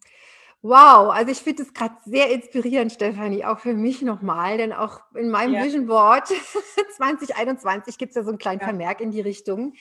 Wow, 0.62 1.12
also 1.12 1.32
ich 1.32 1.38
finde 1.38 1.64
es 1.64 1.74
gerade 1.74 1.96
sehr 2.06 2.32
inspirierend, 2.32 2.92
Stefanie, 2.92 3.46
auch 3.46 3.60
für 3.60 3.74
mich 3.74 4.02
nochmal, 4.02 4.58
denn 4.58 4.74
auch 4.74 5.00
in 5.16 5.30
meinem 5.30 5.54
ja. 5.54 5.64
Vision 5.64 5.88
Board 5.88 6.28
2021 6.98 7.98
gibt 7.98 8.10
es 8.10 8.18
ja 8.18 8.24
so 8.24 8.30
einen 8.30 8.40
kleinen 8.40 8.60
ja. 8.60 8.66
Vermerk 8.66 9.00
in 9.00 9.12
die 9.12 9.22
Richtung. 9.22 9.74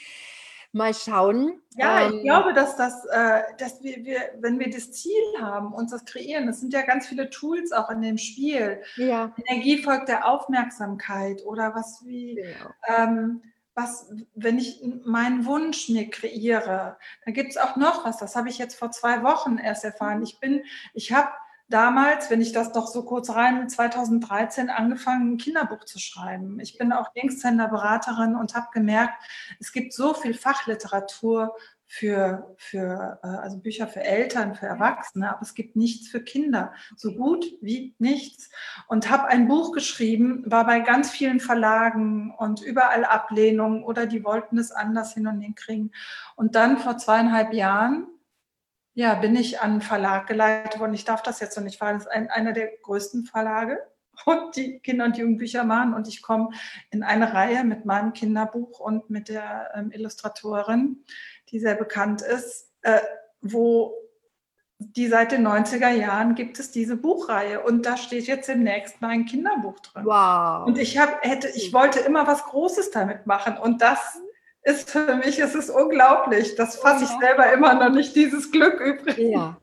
Mal 0.71 0.95
schauen. 0.95 1.63
Ja, 1.77 2.03
ähm, 2.03 2.19
ich 2.19 2.23
glaube, 2.25 2.53
dass 2.53 2.77
das, 2.77 3.05
äh, 3.07 3.41
dass 3.59 3.83
wir, 3.83 4.05
wir, 4.05 4.21
wenn 4.39 4.61
wir 4.61 4.71
das 4.71 4.93
Ziel 4.93 5.15
haben, 5.41 5.73
uns 5.73 5.91
das 5.91 6.05
kreieren, 6.05 6.47
das 6.47 6.61
sind 6.61 6.75
ja 6.75 6.83
ganz 6.83 7.09
viele 7.09 7.31
Tools 7.31 7.73
auch 7.73 7.91
in 7.91 8.03
dem 8.03 8.19
Spiel. 8.19 8.83
Ja. 8.97 9.35
Energie 9.47 9.83
folgt 9.83 10.09
der 10.09 10.29
Aufmerksamkeit 10.29 11.45
oder 11.45 11.75
was 11.75 12.05
wie, 12.05 12.35
genau. 12.35 12.71
ähm, 12.87 13.43
was, 13.79 14.11
wenn 14.35 14.59
ich 14.59 14.83
meinen 15.05 15.47
Wunsch 15.47 15.89
mir 15.89 16.11
kreiere, 16.11 16.99
da 17.25 17.31
gibt 17.31 17.51
es 17.51 17.57
auch 17.57 17.77
noch 17.77 18.05
was, 18.05 18.19
das 18.19 18.35
habe 18.35 18.49
ich 18.49 18.59
jetzt 18.59 18.75
vor 18.75 18.91
zwei 18.91 19.23
Wochen 19.23 19.57
erst 19.57 19.85
erfahren. 19.85 20.23
Ich 20.23 20.41
bin, 20.41 20.65
ich 20.95 21.13
habe 21.13 21.31
damals, 21.69 22.29
wenn 22.29 22.41
ich 22.41 22.53
das 22.53 22.73
doch 22.73 22.89
so 22.89 23.05
kurz 23.05 23.31
rein, 23.31 23.69
2013 23.69 24.69
angefangen, 24.69 25.35
ein 25.35 25.39
Kinderbuch 25.39 25.85
zu 25.85 25.99
schreiben. 26.01 26.59
Ich 26.61 26.77
bin 26.77 26.93
auch 26.93 27.15
Linkshänderberaterin 27.15 28.35
und 28.35 28.55
habe 28.55 28.67
gemerkt, 28.73 29.23
es 29.61 29.73
gibt 29.73 29.93
so 29.93 30.13
viel 30.13 30.35
Fachliteratur 30.35 31.55
für, 31.89 32.55
für 32.59 33.19
äh, 33.23 33.27
also 33.27 33.59
Bücher 33.59 33.89
für 33.89 34.05
Eltern, 34.05 34.55
für 34.55 34.67
Erwachsene, 34.67 35.31
aber 35.31 35.43
es 35.43 35.55
gibt 35.55 35.75
nichts 35.75 36.09
für 36.09 36.23
Kinder, 36.23 36.73
so 36.97 37.13
gut 37.15 37.47
wie 37.63 37.95
nichts. 37.99 38.51
Und 38.89 39.11
habe 39.11 39.29
ein 39.29 39.49
Buch 39.49 39.73
geschrieben, 39.73 40.45
war 40.47 40.67
bei 40.67 40.81
ganz 40.81 41.11
vielen 41.11 41.41
Verlagen 41.41 42.35
und 42.37 42.61
überall 42.61 43.05
Ablehnung 43.05 43.83
oder 43.85 44.07
die 44.07 44.23
wollten 44.23 44.59
es 44.59 44.71
anders 44.71 45.15
hin 45.15 45.27
und 45.27 45.41
hin 45.41 45.55
kriegen. 45.55 45.91
Und 46.37 46.55
dann 46.55 46.77
vor 46.77 46.99
zweieinhalb 46.99 47.55
Jahren 47.55 48.07
ja, 48.93 49.15
bin 49.15 49.35
ich 49.35 49.61
an 49.61 49.71
einen 49.71 49.81
Verlag 49.81 50.27
geleitet 50.27 50.81
worden. 50.81 50.93
Ich 50.93 51.05
darf 51.05 51.23
das 51.23 51.41
jetzt 51.41 51.57
noch 51.57 51.65
nicht 51.65 51.79
fahren. 51.79 51.95
Das 51.95 52.07
ist 52.07 52.13
ein, 52.13 52.29
einer 52.29 52.53
der 52.53 52.69
größten 52.83 53.25
Verlage 53.25 53.79
die 54.57 54.81
Kinder- 54.81 55.05
und 55.05 55.17
Jugendbücher 55.17 55.65
machen. 55.65 55.95
Und 55.95 56.09
ich 56.09 56.23
komme 56.23 56.51
in 56.91 57.03
eine 57.03 57.33
Reihe 57.33 57.65
mit 57.65 57.85
meinem 57.85 58.13
Kinderbuch 58.13 58.81
und 58.81 59.11
mit 59.11 59.29
der 59.29 59.71
ähm, 59.75 59.93
Illustratorin, 59.93 61.05
die 61.51 61.61
sehr 61.61 61.75
bekannt 61.75 62.23
ist, 62.23 62.71
äh, 62.83 63.01
wo 63.41 63.95
die 64.79 65.09
seit 65.09 65.33
den 65.33 65.47
90er 65.47 65.91
Jahren 65.91 66.37
gibt 66.37 66.59
es 66.61 66.71
diese 66.71 66.97
Buchreihe 66.97 67.61
und 67.61 67.85
da 67.85 67.97
steht 67.97 68.27
jetzt 68.29 68.49
demnächst 68.49 69.01
mein 69.01 69.27
Kinderbuch 69.27 69.81
drin. 69.81 70.05
Wow. 70.05 70.67
Und 70.67 70.79
ich 70.79 70.99
habe 70.99 71.17
hätte 71.23 71.49
ich 71.49 71.73
wollte 71.73 71.99
immer 71.99 72.27
was 72.27 72.45
Großes 72.45 72.93
damit 72.93 73.27
machen 73.27 73.59
und 73.59 73.83
das 73.83 74.21
ist 74.63 74.91
für 74.91 75.17
mich, 75.17 75.39
es 75.39 75.55
ist 75.55 75.71
unglaublich. 75.71 76.55
Das 76.55 76.77
fasse 76.77 77.05
ich 77.05 77.11
selber 77.21 77.53
immer 77.53 77.75
noch 77.75 77.91
nicht, 77.91 78.15
dieses 78.15 78.51
Glück 78.51 78.81
übrig. 78.81 79.19
Ja. 79.19 79.57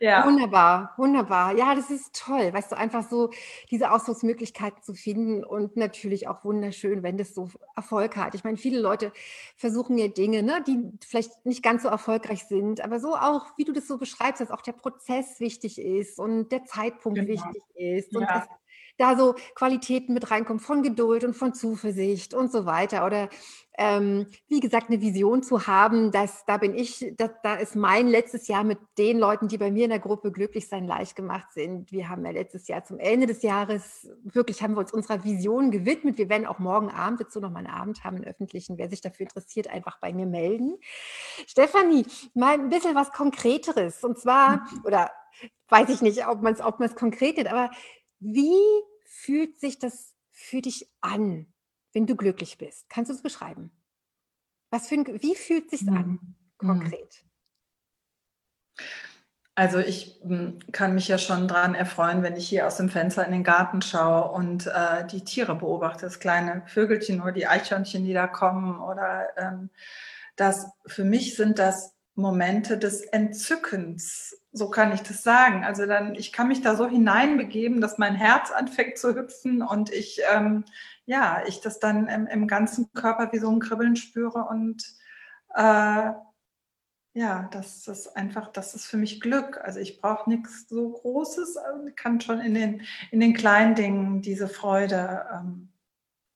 Ja. 0.00 0.26
Wunderbar, 0.26 0.92
wunderbar. 0.96 1.56
Ja, 1.56 1.74
das 1.74 1.90
ist 1.90 2.14
toll, 2.14 2.52
weißt 2.52 2.72
du, 2.72 2.76
einfach 2.76 3.08
so 3.08 3.30
diese 3.70 3.90
Ausdrucksmöglichkeiten 3.90 4.82
zu 4.82 4.94
finden 4.94 5.44
und 5.44 5.76
natürlich 5.76 6.28
auch 6.28 6.44
wunderschön, 6.44 7.02
wenn 7.02 7.16
das 7.16 7.34
so 7.34 7.48
Erfolg 7.74 8.16
hat. 8.16 8.34
Ich 8.34 8.44
meine, 8.44 8.56
viele 8.56 8.80
Leute 8.80 9.12
versuchen 9.56 9.96
ja 9.98 10.08
Dinge, 10.08 10.42
ne, 10.42 10.62
die 10.66 10.78
vielleicht 11.04 11.46
nicht 11.46 11.62
ganz 11.62 11.82
so 11.82 11.88
erfolgreich 11.88 12.44
sind, 12.44 12.82
aber 12.82 13.00
so 13.00 13.14
auch, 13.14 13.46
wie 13.56 13.64
du 13.64 13.72
das 13.72 13.86
so 13.86 13.98
beschreibst, 13.98 14.40
dass 14.40 14.50
auch 14.50 14.62
der 14.62 14.72
Prozess 14.72 15.40
wichtig 15.40 15.78
ist 15.78 16.18
und 16.18 16.50
der 16.50 16.64
Zeitpunkt 16.64 17.18
genau. 17.18 17.30
wichtig 17.30 17.62
ist 17.74 18.14
und 18.14 18.22
ja. 18.22 18.40
dass 18.40 18.48
da 18.98 19.16
so 19.16 19.34
Qualitäten 19.54 20.14
mit 20.14 20.30
reinkommen 20.30 20.60
von 20.60 20.82
Geduld 20.82 21.24
und 21.24 21.34
von 21.34 21.54
Zuversicht 21.54 22.34
und 22.34 22.50
so 22.50 22.66
weiter. 22.66 23.06
Oder 23.06 23.28
ähm, 23.78 24.26
wie 24.48 24.60
gesagt, 24.60 24.88
eine 24.88 25.00
Vision 25.02 25.42
zu 25.42 25.66
haben, 25.66 26.10
dass 26.10 26.44
da 26.46 26.56
bin 26.56 26.74
ich, 26.74 27.12
da, 27.16 27.28
da 27.42 27.56
ist 27.56 27.76
mein 27.76 28.08
letztes 28.08 28.48
Jahr 28.48 28.64
mit 28.64 28.78
den 28.96 29.18
Leuten, 29.18 29.48
die 29.48 29.58
bei 29.58 29.70
mir 29.70 29.84
in 29.84 29.90
der 29.90 29.98
Gruppe 29.98 30.32
glücklich 30.32 30.68
sein 30.68 30.86
leicht 30.86 31.14
gemacht 31.14 31.52
sind. 31.52 31.92
Wir 31.92 32.08
haben 32.08 32.24
ja 32.24 32.30
letztes 32.30 32.68
Jahr 32.68 32.84
zum 32.84 32.98
Ende 32.98 33.26
des 33.26 33.42
Jahres 33.42 34.08
wirklich 34.24 34.62
haben 34.62 34.74
wir 34.74 34.80
uns 34.80 34.92
unserer 34.92 35.24
Vision 35.24 35.70
gewidmet. 35.70 36.16
Wir 36.16 36.30
werden 36.30 36.46
auch 36.46 36.58
morgen 36.58 36.90
Abend 36.90 37.20
dazu 37.20 37.40
noch 37.40 37.50
mal 37.50 37.58
einen 37.58 37.68
Abend 37.68 38.02
haben, 38.04 38.16
einen 38.16 38.24
öffentlichen. 38.24 38.78
Wer 38.78 38.88
sich 38.88 39.02
dafür 39.02 39.24
interessiert, 39.24 39.68
einfach 39.68 39.98
bei 40.00 40.12
mir 40.12 40.26
melden. 40.26 40.78
Stefanie, 41.46 42.06
mal 42.34 42.54
ein 42.54 42.70
bisschen 42.70 42.94
was 42.94 43.12
Konkreteres. 43.12 44.02
Und 44.04 44.18
zwar, 44.18 44.62
mhm. 44.72 44.84
oder 44.84 45.10
weiß 45.68 45.90
ich 45.90 46.00
nicht, 46.00 46.26
ob 46.26 46.40
man 46.42 46.54
es 46.54 46.60
ob 46.60 46.78
konkret 46.96 47.36
nennt, 47.36 47.52
aber 47.52 47.70
wie 48.26 48.82
fühlt 49.04 49.58
sich 49.60 49.78
das 49.78 50.14
für 50.32 50.60
dich 50.60 50.88
an, 51.00 51.46
wenn 51.92 52.06
du 52.06 52.16
glücklich 52.16 52.58
bist? 52.58 52.88
Kannst 52.88 53.10
du 53.10 53.14
es 53.14 53.22
beschreiben? 53.22 53.70
Was 54.70 54.88
für 54.88 54.96
ein, 54.96 55.06
wie 55.22 55.36
fühlt 55.36 55.72
es 55.72 55.80
sich 55.80 55.88
an, 55.88 56.18
mhm. 56.20 56.34
konkret? 56.58 57.24
Also 59.54 59.78
ich 59.78 60.20
hm, 60.22 60.58
kann 60.72 60.94
mich 60.94 61.08
ja 61.08 61.16
schon 61.16 61.48
daran 61.48 61.74
erfreuen, 61.74 62.22
wenn 62.22 62.36
ich 62.36 62.48
hier 62.48 62.66
aus 62.66 62.76
dem 62.76 62.90
Fenster 62.90 63.24
in 63.24 63.32
den 63.32 63.44
Garten 63.44 63.80
schaue 63.80 64.30
und 64.32 64.66
äh, 64.66 65.06
die 65.06 65.24
Tiere 65.24 65.54
beobachte, 65.54 66.04
das 66.04 66.20
kleine 66.20 66.62
Vögelchen 66.66 67.22
oder 67.22 67.32
die 67.32 67.46
Eichhörnchen, 67.46 68.04
die 68.04 68.12
da 68.12 68.26
kommen. 68.26 68.80
Oder 68.80 69.28
ähm, 69.38 69.70
das 70.34 70.66
für 70.86 71.04
mich 71.04 71.36
sind 71.36 71.58
das 71.58 71.95
Momente 72.16 72.78
des 72.78 73.02
Entzückens, 73.02 74.40
so 74.50 74.70
kann 74.70 74.92
ich 74.92 75.02
das 75.02 75.22
sagen. 75.22 75.64
Also 75.64 75.84
dann, 75.86 76.14
ich 76.14 76.32
kann 76.32 76.48
mich 76.48 76.62
da 76.62 76.74
so 76.74 76.88
hineinbegeben, 76.88 77.82
dass 77.82 77.98
mein 77.98 78.14
Herz 78.14 78.50
anfängt 78.50 78.96
zu 78.98 79.14
hüpfen 79.14 79.62
und 79.62 79.92
ich, 79.92 80.20
ähm, 80.32 80.64
ja, 81.04 81.42
ich 81.46 81.60
das 81.60 81.78
dann 81.78 82.08
im, 82.08 82.26
im, 82.26 82.48
ganzen 82.48 82.90
Körper 82.94 83.32
wie 83.32 83.38
so 83.38 83.50
ein 83.50 83.60
Kribbeln 83.60 83.96
spüre 83.96 84.44
und 84.44 84.82
äh, 85.54 86.12
ja, 87.12 87.48
das 87.52 87.86
ist 87.86 88.16
einfach, 88.16 88.48
das 88.48 88.74
ist 88.74 88.86
für 88.86 88.96
mich 88.96 89.20
Glück. 89.20 89.58
Also 89.62 89.80
ich 89.80 90.00
brauche 90.00 90.28
nichts 90.28 90.68
so 90.68 90.92
Großes, 90.92 91.58
also 91.58 91.88
kann 91.94 92.20
schon 92.20 92.40
in 92.40 92.54
den, 92.54 92.82
in 93.10 93.20
den 93.20 93.34
kleinen 93.34 93.74
Dingen 93.74 94.22
diese 94.22 94.48
Freude, 94.48 95.26
ähm, 95.32 95.68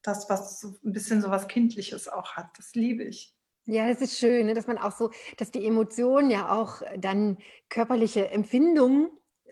das, 0.03 0.29
was 0.29 0.61
so 0.61 0.75
ein 0.85 0.93
bisschen 0.93 1.23
so 1.23 1.31
was 1.31 1.49
Kindliches 1.49 2.09
auch 2.09 2.33
hat, 2.33 2.51
das 2.59 2.75
liebe 2.75 3.03
ich. 3.03 3.35
Ja, 3.73 3.87
das 3.89 4.01
ist 4.01 4.19
schön, 4.19 4.47
ne, 4.47 4.55
dass 4.55 4.67
man 4.67 4.79
auch 4.79 4.91
so, 4.91 5.11
dass 5.37 5.53
die 5.53 5.65
Emotionen 5.65 6.29
ja 6.29 6.51
auch 6.51 6.83
dann 6.99 7.39
körperliche 7.69 8.29
Empfindungen 8.33 9.11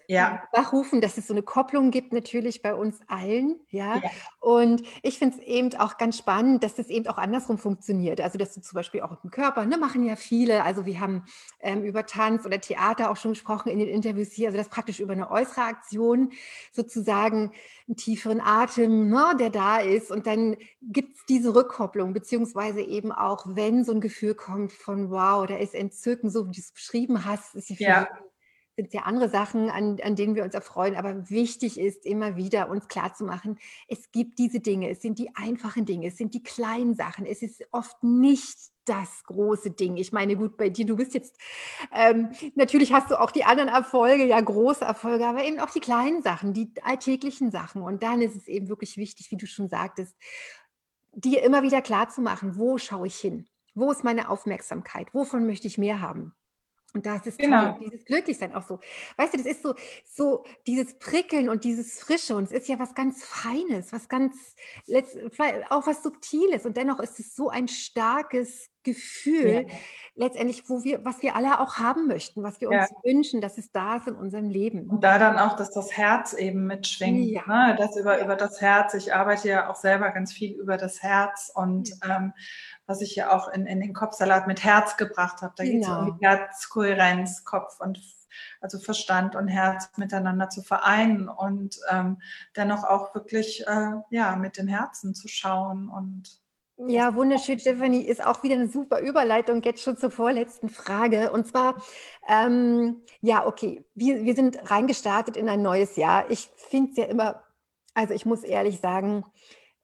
ja. 0.09 0.43
wachrufen, 0.53 1.03
dass 1.03 1.19
es 1.19 1.27
so 1.27 1.35
eine 1.35 1.43
Kopplung 1.43 1.91
gibt 1.91 2.15
natürlich 2.15 2.63
bei 2.63 2.75
uns 2.75 2.99
allen, 3.09 3.61
ja. 3.69 3.97
ja. 3.97 4.11
Und 4.41 4.83
ich 5.03 5.19
finde 5.19 5.37
es 5.37 5.43
eben 5.45 5.75
auch 5.79 5.99
ganz 5.99 6.17
spannend, 6.17 6.65
dass 6.65 6.75
das 6.75 6.89
eben 6.89 7.07
auch 7.09 7.19
andersrum 7.19 7.59
funktioniert. 7.59 8.21
Also 8.23 8.39
dass 8.39 8.55
du 8.55 8.63
zum 8.63 8.75
Beispiel 8.75 9.03
auch 9.03 9.23
im 9.23 9.31
Körper, 9.31 9.67
ne, 9.67 9.77
machen 9.77 10.05
ja 10.07 10.17
viele. 10.17 10.65
Also 10.65 10.87
wir 10.87 10.99
haben 10.99 11.25
ähm, 11.61 11.85
über 11.85 12.07
Tanz 12.07 12.47
oder 12.47 12.59
Theater 12.59 13.11
auch 13.11 13.19
schon 13.19 13.33
gesprochen 13.33 13.69
in 13.69 13.79
den 13.79 13.89
Interviews 13.89 14.33
hier. 14.33 14.49
Also 14.49 14.57
das 14.57 14.71
praktisch 14.71 14.99
über 14.99 15.13
eine 15.13 15.31
äußere 15.31 15.63
Aktion 15.63 16.33
sozusagen 16.73 17.53
einen 17.87 17.97
tieferen 17.97 18.41
Atem, 18.41 19.11
ne, 19.11 19.37
der 19.39 19.51
da 19.51 19.79
ist. 19.79 20.11
Und 20.11 20.27
dann 20.27 20.57
gibt 20.81 21.17
es 21.17 21.27
diese 21.27 21.55
Rückkopplung, 21.55 22.15
beziehungsweise 22.15 22.81
eben 22.81 23.13
auch, 23.13 23.45
wenn 23.47 23.85
so 23.85 23.93
ein 23.93 24.01
Gefühl 24.01 24.35
kommt 24.35 24.73
von 24.73 25.11
wow, 25.11 25.47
da 25.47 25.57
ist 25.57 25.75
Entzücken, 25.75 26.31
so 26.31 26.47
wie 26.47 26.53
du 26.53 26.61
es 26.61 26.73
beschrieben 26.73 27.27
hast, 27.27 27.55
ist 27.55 27.69
ja 27.69 28.09
sind 28.79 28.95
ja 28.95 29.03
andere 29.03 29.29
Sachen, 29.29 29.71
an, 29.71 29.99
an 30.05 30.15
denen 30.15 30.37
wir 30.37 30.45
uns 30.45 30.55
erfreuen. 30.55 30.95
Aber 30.95 31.29
wichtig 31.29 31.81
ist 31.81 32.07
immer 32.07 32.37
wieder 32.37 32.71
uns 32.71 32.87
klarzumachen, 32.87 33.59
es 33.89 34.13
gibt 34.13 34.39
diese 34.39 34.61
Dinge, 34.61 34.89
es 34.89 35.03
sind 35.03 35.19
die 35.19 35.35
einfachen 35.35 35.85
Dinge, 35.85 36.07
es 36.07 36.17
sind 36.17 36.33
die 36.33 36.45
kleinen 36.45 36.95
Sachen, 36.95 37.27
es 37.27 37.43
ist 37.43 37.65
oft 37.73 38.01
nicht 38.05 38.57
das 38.85 39.25
große 39.25 39.73
Ding. 39.73 39.97
Ich 39.97 40.13
meine, 40.13 40.37
gut, 40.37 40.57
bei 40.57 40.69
dir, 40.69 40.87
du 40.87 40.95
bist 40.95 41.13
jetzt, 41.13 41.37
ähm, 41.93 42.31
natürlich 42.55 42.93
hast 42.93 43.11
du 43.11 43.21
auch 43.21 43.33
die 43.33 43.45
anderen 43.45 43.69
Erfolge, 43.69 44.25
ja, 44.25 44.41
große 44.41 44.85
Erfolge, 44.85 45.27
aber 45.27 45.43
eben 45.43 45.59
auch 45.59 45.71
die 45.71 45.81
kleinen 45.81 46.23
Sachen, 46.23 46.55
die 46.55 46.73
alltäglichen 46.85 47.51
Sachen. 47.51 47.83
Und 47.83 48.05
dann 48.05 48.23
ist 48.23 48.37
es 48.37 48.47
eben 48.47 48.69
wirklich 48.69 48.97
wichtig, 48.97 49.33
wie 49.33 49.37
du 49.37 49.47
schon 49.47 49.69
sagtest, 49.69 50.17
dir 51.13 51.43
immer 51.43 51.65
wieder 51.65 51.83
klarzumachen, 51.83 52.57
wo 52.57 52.79
schaue 52.79 53.09
ich 53.09 53.17
hin? 53.17 53.49
Wo 53.75 53.91
ist 53.91 54.05
meine 54.05 54.31
Aufmerksamkeit? 54.31 55.13
Wovon 55.13 55.47
möchte 55.47 55.67
ich 55.67 55.79
mehr 55.79 56.01
haben? 56.01 56.33
Und 56.95 57.05
da 57.05 57.17
ist 57.17 57.27
es 57.27 57.37
genau. 57.37 57.73
toll, 57.73 57.81
dieses 57.85 58.05
Glücklichsein 58.07 58.55
auch 58.55 58.67
so. 58.67 58.81
Weißt 59.17 59.35
du, 59.35 59.39
das 59.39 59.47
ist 59.47 59.63
so, 59.63 59.75
so 60.05 60.45
dieses 60.67 60.99
Prickeln 60.99 61.51
und 61.51 61.65
dieses 61.65 62.01
Frische 62.01 62.35
und 62.35 62.45
es 62.45 62.53
ist 62.53 62.69
ja 62.69 62.79
was 62.79 62.95
ganz 62.95 63.25
Feines, 63.25 63.93
was 63.93 64.09
ganz, 64.09 64.35
auch 65.69 65.87
was 65.87 66.03
Subtiles 66.03 66.65
und 66.65 66.77
dennoch 66.77 66.99
ist 67.01 67.21
es 67.21 67.37
so 67.37 67.51
ein 67.51 67.69
starkes 67.69 68.71
Gefühl, 68.85 69.67
ja. 69.69 69.75
letztendlich, 70.15 70.63
wo 70.69 70.83
wir, 70.83 71.05
was 71.05 71.21
wir 71.21 71.37
alle 71.37 71.61
auch 71.61 71.77
haben 71.77 72.07
möchten, 72.07 72.43
was 72.43 72.61
wir 72.61 72.69
uns 72.71 72.89
ja. 72.91 72.97
wünschen, 73.05 73.43
dass 73.43 73.59
es 73.59 73.71
da 73.71 73.97
ist 73.97 74.09
in 74.09 74.15
unserem 74.15 74.49
Leben. 74.49 74.89
Und 74.89 75.05
da 75.05 75.19
dann 75.19 75.37
auch, 75.37 75.57
dass 75.57 75.71
das 75.71 75.95
Herz 75.95 76.33
eben 76.33 76.67
mitschwingt, 76.67 77.31
ja. 77.31 77.43
ne? 77.47 77.77
das 77.77 77.97
über, 77.97 78.23
über 78.23 78.35
das 78.35 78.63
Herz. 78.63 78.95
Ich 78.95 79.13
arbeite 79.13 79.49
ja 79.49 79.69
auch 79.69 79.77
selber 79.77 80.11
ganz 80.11 80.33
viel 80.33 80.59
über 80.59 80.79
das 80.79 81.03
Herz 81.03 81.53
und 81.55 81.91
ähm, 82.09 82.33
was 82.89 83.03
ich 83.03 83.15
ja 83.15 83.31
auch 83.31 83.49
in, 83.49 83.67
in 83.67 83.81
den 83.81 83.93
Kopfsalat 83.93 84.47
mit 84.47 84.65
Herz 84.65 84.97
gebracht 84.97 85.43
habe. 85.43 85.53
Da 85.57 85.63
genau. 85.63 85.73
geht 85.75 85.83
es 85.83 85.89
um 85.89 86.19
die 86.19 86.27
Herzkohärenz, 86.27 87.45
Kopf 87.45 87.79
und 87.81 88.01
also 88.61 88.79
Verstand 88.79 89.37
und 89.37 89.49
Herz 89.49 89.91
miteinander 89.97 90.49
zu 90.49 90.63
vereinen 90.63 91.29
und 91.29 91.79
ähm, 91.91 92.21
dennoch 92.57 92.85
auch 92.85 93.15
wirklich 93.15 93.67
äh, 93.67 93.93
ja 94.11 94.37
mit 94.37 94.57
dem 94.57 94.69
Herzen 94.69 95.15
zu 95.15 95.29
schauen 95.29 95.89
und 95.89 96.41
ja, 96.87 97.17
wunderschön, 97.17 97.59
Stephanie. 97.59 98.03
Ist 98.03 98.25
auch 98.25 98.45
wieder 98.45 98.55
eine 98.55 98.69
super 98.69 99.01
Überleitung 99.01 99.63
jetzt 99.63 99.83
schon 99.83 99.97
zur 99.97 100.13
vorletzten 100.13 100.69
Frage. 100.69 101.33
Und 101.33 101.49
zwar, 101.49 101.83
ähm, 102.29 103.03
ja, 103.21 103.45
okay, 103.45 103.85
wir, 103.97 104.25
wir 104.25 104.37
sind 104.37 104.71
reingestartet 104.71 105.37
in 105.37 105.49
ein 105.49 105.61
neues 105.61 105.97
Jahr. 105.97 106.31
Ich 106.31 106.49
finde 106.55 106.93
es 106.93 106.97
ja 106.97 107.07
immer, 107.07 107.43
also 107.95 108.15
ich 108.15 108.27
muss 108.27 108.45
ehrlich 108.45 108.79
sagen, 108.79 109.25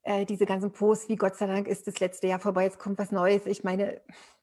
äh, 0.05 0.25
diese 0.25 0.47
ganzen 0.47 0.73
Posts, 0.73 1.09
wie 1.09 1.17
Gott 1.17 1.37
sei 1.37 1.47
Dank 1.47 1.67
ist 1.67 1.87
das 1.87 2.01
letzte 2.01 2.27
Jahr 2.27 2.39
vorbei, 2.39 2.65
jetzt 2.65 2.79
kommt 2.79 2.99
was 2.99 3.11
Neues. 3.11 3.47
Ich 3.47 3.65
meine, 3.65 4.01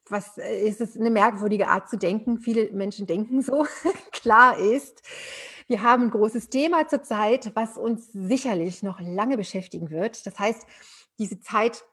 was 0.09 0.37
äh, 0.37 0.67
ist 0.67 0.81
es 0.81 0.97
eine 0.97 1.09
merkwürdige 1.09 1.67
Art 1.67 1.89
zu 1.89 1.97
denken? 1.97 2.39
Viele 2.39 2.71
Menschen 2.71 3.07
denken 3.07 3.41
so. 3.41 3.65
Klar 4.11 4.57
ist, 4.57 5.01
wir 5.67 5.81
haben 5.81 6.03
ein 6.03 6.11
großes 6.11 6.49
Thema 6.49 6.87
zurzeit, 6.87 7.51
was 7.55 7.77
uns 7.77 8.11
sicherlich 8.11 8.83
noch 8.83 8.99
lange 8.99 9.37
beschäftigen 9.37 9.89
wird. 9.89 10.25
Das 10.25 10.37
heißt, 10.37 10.65
diese 11.17 11.39
Zeit 11.39 11.85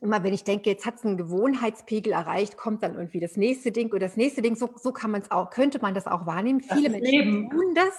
immer 0.00 0.22
wenn 0.22 0.34
ich 0.34 0.44
denke, 0.44 0.70
jetzt 0.70 0.84
hat 0.86 0.96
es 0.96 1.04
einen 1.04 1.16
Gewohnheitspegel 1.16 2.12
erreicht, 2.12 2.56
kommt 2.56 2.82
dann 2.82 2.94
irgendwie 2.94 3.20
das 3.20 3.36
nächste 3.36 3.72
Ding 3.72 3.88
oder 3.88 4.00
das 4.00 4.16
nächste 4.16 4.42
Ding. 4.42 4.54
So, 4.54 4.70
so 4.76 4.92
kann 4.92 5.10
man 5.10 5.22
es 5.22 5.30
auch, 5.30 5.50
könnte 5.50 5.80
man 5.80 5.94
das 5.94 6.06
auch 6.06 6.26
wahrnehmen. 6.26 6.60
Das 6.60 6.76
Viele 6.76 6.90
Menschen 6.90 7.10
Leben. 7.10 7.50
tun 7.50 7.74
das. 7.74 7.94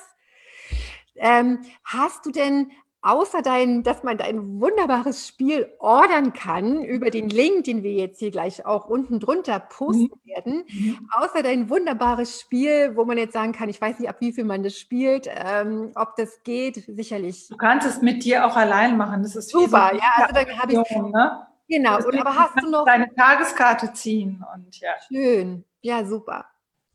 Ähm, 1.16 1.62
hast 1.84 2.26
du 2.26 2.32
denn 2.32 2.72
außer 3.06 3.44
dein, 3.44 3.84
dass 3.84 4.04
man 4.04 4.18
dein 4.18 4.60
wunderbares 4.60 5.28
Spiel 5.28 5.72
ordern 5.80 6.34
kann 6.34 6.84
über 6.84 7.12
den 7.12 7.30
Link, 7.30 7.66
den 7.66 7.84
wir 7.84 7.94
jetzt 7.94 8.20
hier 8.20 8.32
gleich 8.32 8.66
auch 8.66 8.88
unten 8.88 9.20
drunter 9.20 9.60
posten 9.60 10.10
mhm. 10.24 10.30
werden, 10.30 10.64
mhm. 10.68 11.10
außer 11.12 11.44
dein 11.44 11.70
wunderbares 11.70 12.42
Spiel, 12.42 12.96
wo 12.96 13.06
man 13.06 13.18
jetzt 13.18 13.34
sagen 13.34 13.52
kann, 13.52 13.70
ich 13.70 13.80
weiß 13.80 14.00
nicht, 14.00 14.10
ab 14.10 14.18
wie 14.20 14.34
viel 14.34 14.44
man 14.44 14.64
das 14.64 14.78
spielt, 14.78 15.30
ähm, 15.30 15.92
ob 15.94 16.16
das 16.16 16.42
geht, 16.44 16.84
sicherlich. 16.88 17.48
Du 17.50 17.58
kannst 17.58 17.88
es 17.88 18.02
mit 18.02 18.24
dir 18.24 18.46
auch 18.46 18.56
allein 18.56 18.98
machen, 18.98 19.22
das 19.22 19.36
ist 19.36 19.52
super. 19.52 19.92
So 19.92 19.98
ja, 19.98 20.12
also 20.18 20.34
dann 20.34 20.60
habe 20.60 20.74
ich 20.74 20.98
ne? 20.98 21.48
Genau, 21.68 21.98
und, 21.98 22.20
aber 22.20 22.36
hast 22.36 22.62
du 22.62 22.70
noch 22.70 22.86
deine 22.86 23.14
Tageskarte 23.14 23.94
ziehen 23.94 24.44
und 24.56 24.80
ja. 24.80 24.92
Schön, 25.08 25.64
ja 25.82 26.04
super. 26.06 26.46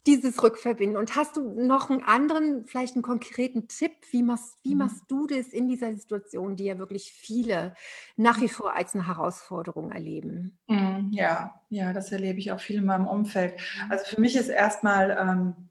Dieses 0.07 0.43
Rückverbinden. 0.43 0.97
Und 0.97 1.15
hast 1.15 1.37
du 1.37 1.43
noch 1.43 1.91
einen 1.91 2.03
anderen, 2.03 2.65
vielleicht 2.67 2.95
einen 2.95 3.03
konkreten 3.03 3.69
Tipp? 3.69 3.93
Wie 4.11 4.23
machst, 4.23 4.59
wie 4.63 4.73
mhm. 4.73 4.79
machst 4.79 5.05
du 5.09 5.27
das 5.27 5.49
in 5.49 5.69
dieser 5.69 5.95
Situation, 5.95 6.57
die 6.57 6.65
ja 6.65 6.79
wirklich 6.79 7.13
viele 7.13 7.75
nach 8.17 8.41
wie 8.41 8.49
vor 8.49 8.75
als 8.75 8.95
eine 8.95 9.07
Herausforderung 9.07 9.93
erleben? 9.93 10.59
Mhm, 10.69 11.11
ja, 11.13 11.61
ja, 11.69 11.93
das 11.93 12.13
erlebe 12.13 12.39
ich 12.39 12.51
auch 12.51 12.61
viel 12.61 12.79
in 12.79 12.87
meinem 12.87 13.07
Umfeld. 13.07 13.55
Mhm. 13.55 13.91
Also 13.91 14.05
für 14.07 14.21
mich 14.21 14.37
ist 14.37 14.49
erstmal 14.49 15.17
ähm, 15.21 15.71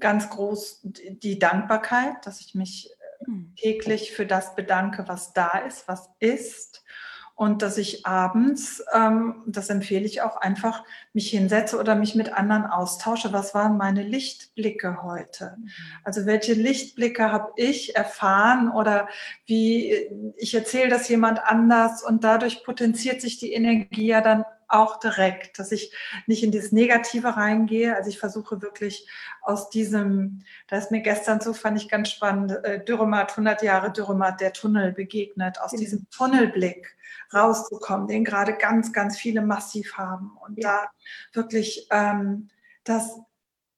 ganz 0.00 0.28
groß 0.28 0.80
die 0.82 1.38
Dankbarkeit, 1.38 2.26
dass 2.26 2.40
ich 2.40 2.54
mich 2.54 2.90
äh, 3.20 3.60
täglich 3.60 4.12
für 4.12 4.26
das 4.26 4.56
bedanke, 4.56 5.04
was 5.06 5.32
da 5.32 5.58
ist, 5.58 5.86
was 5.86 6.10
ist 6.18 6.81
und 7.34 7.62
dass 7.62 7.78
ich 7.78 8.06
abends, 8.06 8.84
ähm, 8.92 9.42
das 9.46 9.70
empfehle 9.70 10.04
ich 10.04 10.22
auch, 10.22 10.36
einfach 10.36 10.84
mich 11.12 11.30
hinsetze 11.30 11.78
oder 11.78 11.94
mich 11.94 12.14
mit 12.14 12.32
anderen 12.32 12.66
austausche. 12.66 13.32
Was 13.32 13.54
waren 13.54 13.76
meine 13.76 14.02
Lichtblicke 14.02 15.02
heute? 15.02 15.56
Mhm. 15.58 15.70
Also 16.04 16.26
welche 16.26 16.54
Lichtblicke 16.54 17.32
habe 17.32 17.52
ich 17.56 17.96
erfahren 17.96 18.70
oder 18.70 19.08
wie 19.46 20.08
ich 20.36 20.54
erzähle 20.54 20.90
das 20.90 21.08
jemand 21.08 21.42
anders 21.44 22.02
und 22.02 22.24
dadurch 22.24 22.64
potenziert 22.64 23.20
sich 23.20 23.38
die 23.38 23.52
Energie 23.52 24.06
ja 24.06 24.20
dann 24.20 24.44
auch 24.72 24.98
direkt, 24.98 25.58
dass 25.58 25.70
ich 25.70 25.94
nicht 26.26 26.42
in 26.42 26.50
dieses 26.50 26.72
Negative 26.72 27.36
reingehe. 27.36 27.94
Also 27.94 28.08
ich 28.08 28.18
versuche 28.18 28.62
wirklich 28.62 29.06
aus 29.42 29.68
diesem, 29.68 30.44
da 30.68 30.78
ist 30.78 30.90
mir 30.90 31.02
gestern 31.02 31.40
so, 31.40 31.52
fand 31.52 31.80
ich 31.80 31.88
ganz 31.88 32.10
spannend, 32.10 32.52
äh, 32.64 32.82
Dürremat, 32.82 33.32
100 33.32 33.62
Jahre 33.62 33.92
Dürremat, 33.92 34.40
der 34.40 34.52
Tunnel 34.52 34.92
begegnet, 34.92 35.60
aus 35.60 35.72
diesem 35.72 36.08
Tunnelblick 36.10 36.96
rauszukommen, 37.34 38.08
den 38.08 38.24
gerade 38.24 38.54
ganz, 38.54 38.92
ganz 38.92 39.16
viele 39.16 39.42
massiv 39.42 39.96
haben. 39.96 40.36
Und 40.46 40.58
ja. 40.58 40.82
da 41.32 41.40
wirklich, 41.40 41.86
ähm, 41.90 42.48
dass 42.84 43.18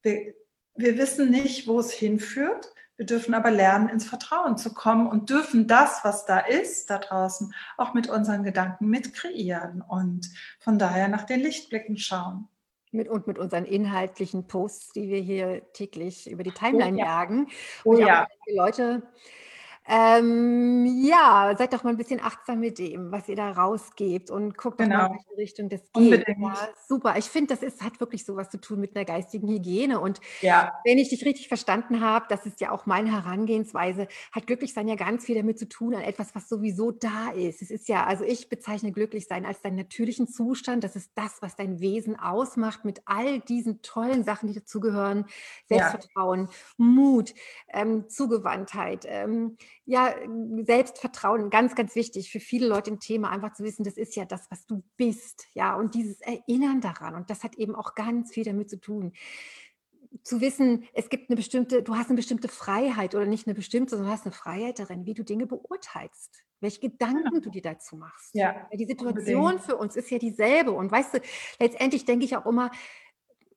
wir, 0.02 0.34
wir 0.74 0.98
wissen 0.98 1.30
nicht, 1.30 1.66
wo 1.66 1.80
es 1.80 1.92
hinführt. 1.92 2.72
Wir 2.96 3.06
dürfen 3.06 3.34
aber 3.34 3.50
lernen, 3.50 3.88
ins 3.88 4.06
Vertrauen 4.06 4.56
zu 4.56 4.72
kommen 4.72 5.08
und 5.08 5.28
dürfen 5.28 5.66
das, 5.66 6.04
was 6.04 6.26
da 6.26 6.38
ist, 6.38 6.90
da 6.90 6.98
draußen, 6.98 7.52
auch 7.76 7.92
mit 7.92 8.08
unseren 8.08 8.44
Gedanken 8.44 8.86
mit 8.86 9.14
kreieren 9.14 9.82
und 9.82 10.30
von 10.60 10.78
daher 10.78 11.08
nach 11.08 11.24
den 11.24 11.40
Lichtblicken 11.40 11.96
schauen. 11.96 12.48
Mit, 12.92 13.08
und 13.08 13.26
mit 13.26 13.40
unseren 13.40 13.64
inhaltlichen 13.64 14.46
Posts, 14.46 14.92
die 14.92 15.08
wir 15.08 15.20
hier 15.20 15.72
täglich 15.72 16.30
über 16.30 16.44
die 16.44 16.52
Timeline 16.52 16.96
oh, 16.96 17.00
ja. 17.00 17.06
jagen. 17.06 17.48
Und 17.82 17.96
oh, 17.96 18.06
ja. 18.06 18.28
Leute 18.46 19.02
ähm, 19.86 20.86
ja, 21.04 21.54
seid 21.58 21.74
doch 21.74 21.84
mal 21.84 21.90
ein 21.90 21.98
bisschen 21.98 22.20
achtsam 22.20 22.60
mit 22.60 22.78
dem, 22.78 23.12
was 23.12 23.28
ihr 23.28 23.36
da 23.36 23.50
rausgebt 23.50 24.30
und 24.30 24.56
guckt 24.56 24.78
genau. 24.78 24.96
mal, 24.96 25.06
in 25.06 25.12
welche 25.12 25.36
Richtung 25.36 25.68
das 25.68 25.82
geht. 25.92 26.26
Ja, 26.26 26.68
super. 26.88 27.16
Ich 27.18 27.26
finde, 27.26 27.54
das 27.54 27.62
ist, 27.62 27.82
hat 27.82 28.00
wirklich 28.00 28.24
so 28.24 28.34
was 28.34 28.48
zu 28.48 28.58
tun 28.58 28.80
mit 28.80 28.96
einer 28.96 29.04
geistigen 29.04 29.46
Hygiene. 29.46 30.00
Und 30.00 30.20
ja. 30.40 30.72
wenn 30.84 30.96
ich 30.96 31.10
dich 31.10 31.26
richtig 31.26 31.48
verstanden 31.48 32.00
habe, 32.00 32.24
das 32.30 32.46
ist 32.46 32.62
ja 32.62 32.70
auch 32.70 32.86
meine 32.86 33.12
Herangehensweise, 33.12 34.08
hat 34.32 34.46
Glücklichsein 34.46 34.88
ja 34.88 34.94
ganz 34.94 35.26
viel 35.26 35.34
damit 35.34 35.58
zu 35.58 35.68
tun, 35.68 35.94
an 35.94 36.02
etwas, 36.02 36.34
was 36.34 36.48
sowieso 36.48 36.90
da 36.90 37.30
ist. 37.32 37.60
Es 37.60 37.70
ist 37.70 37.86
ja, 37.88 38.06
also 38.06 38.24
ich 38.24 38.48
bezeichne 38.48 38.90
Glücklichsein 38.90 39.44
als 39.44 39.60
deinen 39.60 39.76
natürlichen 39.76 40.28
Zustand. 40.28 40.82
Das 40.82 40.96
ist 40.96 41.10
das, 41.14 41.42
was 41.42 41.56
dein 41.56 41.80
Wesen 41.80 42.18
ausmacht 42.18 42.86
mit 42.86 43.02
all 43.04 43.40
diesen 43.40 43.82
tollen 43.82 44.24
Sachen, 44.24 44.48
die 44.48 44.54
dazugehören. 44.54 45.26
Selbstvertrauen, 45.68 46.48
ja. 46.50 46.54
Mut, 46.78 47.34
ähm, 47.70 48.08
Zugewandtheit, 48.08 49.04
ähm, 49.06 49.58
ja, 49.86 50.14
Selbstvertrauen, 50.64 51.50
ganz, 51.50 51.74
ganz 51.74 51.94
wichtig 51.94 52.30
für 52.30 52.40
viele 52.40 52.66
Leute 52.66 52.90
im 52.90 53.00
Thema, 53.00 53.30
einfach 53.30 53.52
zu 53.52 53.64
wissen, 53.64 53.84
das 53.84 53.96
ist 53.96 54.16
ja 54.16 54.24
das, 54.24 54.50
was 54.50 54.66
du 54.66 54.82
bist, 54.96 55.46
ja, 55.54 55.76
und 55.76 55.94
dieses 55.94 56.20
Erinnern 56.20 56.80
daran. 56.80 57.14
Und 57.14 57.30
das 57.30 57.44
hat 57.44 57.56
eben 57.56 57.74
auch 57.74 57.94
ganz 57.94 58.32
viel 58.32 58.44
damit 58.44 58.70
zu 58.70 58.80
tun. 58.80 59.12
Zu 60.22 60.40
wissen, 60.40 60.84
es 60.94 61.08
gibt 61.08 61.28
eine 61.28 61.36
bestimmte, 61.36 61.82
du 61.82 61.96
hast 61.96 62.08
eine 62.08 62.16
bestimmte 62.16 62.48
Freiheit 62.48 63.14
oder 63.14 63.26
nicht 63.26 63.46
eine 63.46 63.54
bestimmte, 63.54 63.90
sondern 63.90 64.08
du 64.08 64.12
hast 64.12 64.24
eine 64.24 64.32
Freiheit 64.32 64.78
darin, 64.78 65.06
wie 65.06 65.14
du 65.14 65.24
Dinge 65.24 65.46
beurteilst, 65.46 66.44
welche 66.60 66.80
Gedanken 66.80 67.42
du 67.42 67.50
dir 67.50 67.62
dazu 67.62 67.96
machst. 67.96 68.32
Ja, 68.32 68.66
Weil 68.70 68.78
die 68.78 68.86
Situation 68.86 69.44
unbedingt. 69.44 69.64
für 69.64 69.76
uns 69.76 69.96
ist 69.96 70.10
ja 70.10 70.18
dieselbe. 70.18 70.70
Und 70.70 70.90
weißt 70.90 71.14
du, 71.14 71.20
letztendlich 71.58 72.04
denke 72.04 72.24
ich 72.24 72.36
auch 72.36 72.46
immer, 72.46 72.70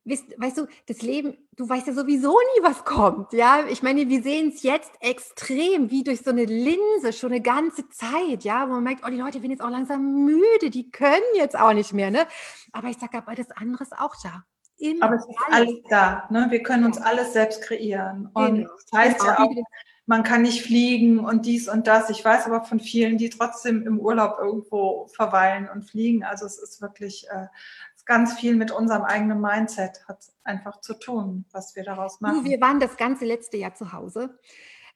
weißt, 0.08 0.58
du, 0.58 0.68
das 0.88 1.02
Leben, 1.02 1.38
du 1.56 1.68
weißt 1.68 1.88
ja 1.88 1.94
sowieso 1.94 2.32
nie, 2.32 2.64
was 2.64 2.86
kommt. 2.86 3.34
Ja, 3.34 3.66
ich 3.70 3.84
meine, 3.84 4.08
wir 4.08 4.24
sehen 4.24 4.52
es 4.54 4.64
jetzt 4.64 4.92
extrem 5.00 5.92
wie 5.92 6.04
durch 6.04 6.22
so 6.22 6.30
eine 6.30 6.46
Linse 6.46 7.14
schon 7.14 7.32
eine 7.32 7.42
ganze 7.42 7.90
Zeit. 7.90 8.44
Ja, 8.44 8.68
wo 8.68 8.74
man 8.74 8.84
merkt, 8.84 9.04
oh, 9.06 9.10
die 9.10 9.18
Leute 9.18 9.42
werden 9.42 9.52
jetzt 9.52 9.64
auch 9.64 9.70
langsam 9.70 10.26
müde, 10.26 10.70
die 10.70 10.90
können 10.92 11.22
jetzt 11.36 11.58
auch 11.58 11.74
nicht 11.74 11.94
mehr. 11.94 12.12
Ne? 12.12 12.26
Aber 12.72 12.88
ich 12.90 12.98
sage, 12.98 13.18
aber 13.18 13.36
das 13.36 13.52
andere 13.52 13.84
ist 13.84 13.98
auch 13.98 14.16
da. 14.24 14.44
Immer 14.80 15.06
aber 15.06 15.16
es 15.16 15.26
ist 15.26 15.36
alles, 15.48 15.70
alles 15.70 15.84
da. 15.90 16.28
Ne? 16.30 16.48
Wir 16.50 16.64
können 16.64 16.86
uns 16.86 16.98
alles 16.98 17.34
selbst 17.34 17.62
kreieren. 17.64 18.30
Und 18.34 18.56
genau. 18.56 18.70
das 18.76 19.00
heißt 19.00 19.20
genau. 19.20 19.32
ja 19.32 19.40
auch, 19.40 19.52
man 20.06 20.24
kann 20.24 20.44
nicht 20.44 20.64
fliegen 20.64 21.20
und 21.20 21.46
dies 21.46 21.68
und 21.68 21.86
das. 21.86 22.10
Ich 22.10 22.24
weiß 22.24 22.46
aber 22.46 22.64
von 22.64 22.80
vielen, 22.80 23.18
die 23.18 23.30
trotzdem 23.30 23.86
im 23.86 24.00
Urlaub 24.00 24.38
irgendwo 24.40 25.08
verweilen 25.08 25.68
und 25.70 25.84
fliegen. 25.84 26.24
Also 26.24 26.46
es 26.46 26.58
ist 26.58 26.82
wirklich 26.82 27.28
äh, 27.30 27.48
ganz 28.08 28.34
viel 28.40 28.56
mit 28.56 28.72
unserem 28.72 29.04
eigenen 29.04 29.40
Mindset 29.42 30.02
hat 30.08 30.20
einfach 30.44 30.82
zu 30.82 30.96
tun, 30.96 31.46
was 31.52 31.76
wir 31.76 31.84
daraus 31.84 32.22
machen. 32.22 32.46
Wir 32.46 32.60
waren 32.60 32.80
das 32.80 32.98
ganze 32.98 33.26
letzte 33.26 33.58
Jahr 33.58 33.76
zu 33.76 33.94
Hause. 33.94 34.40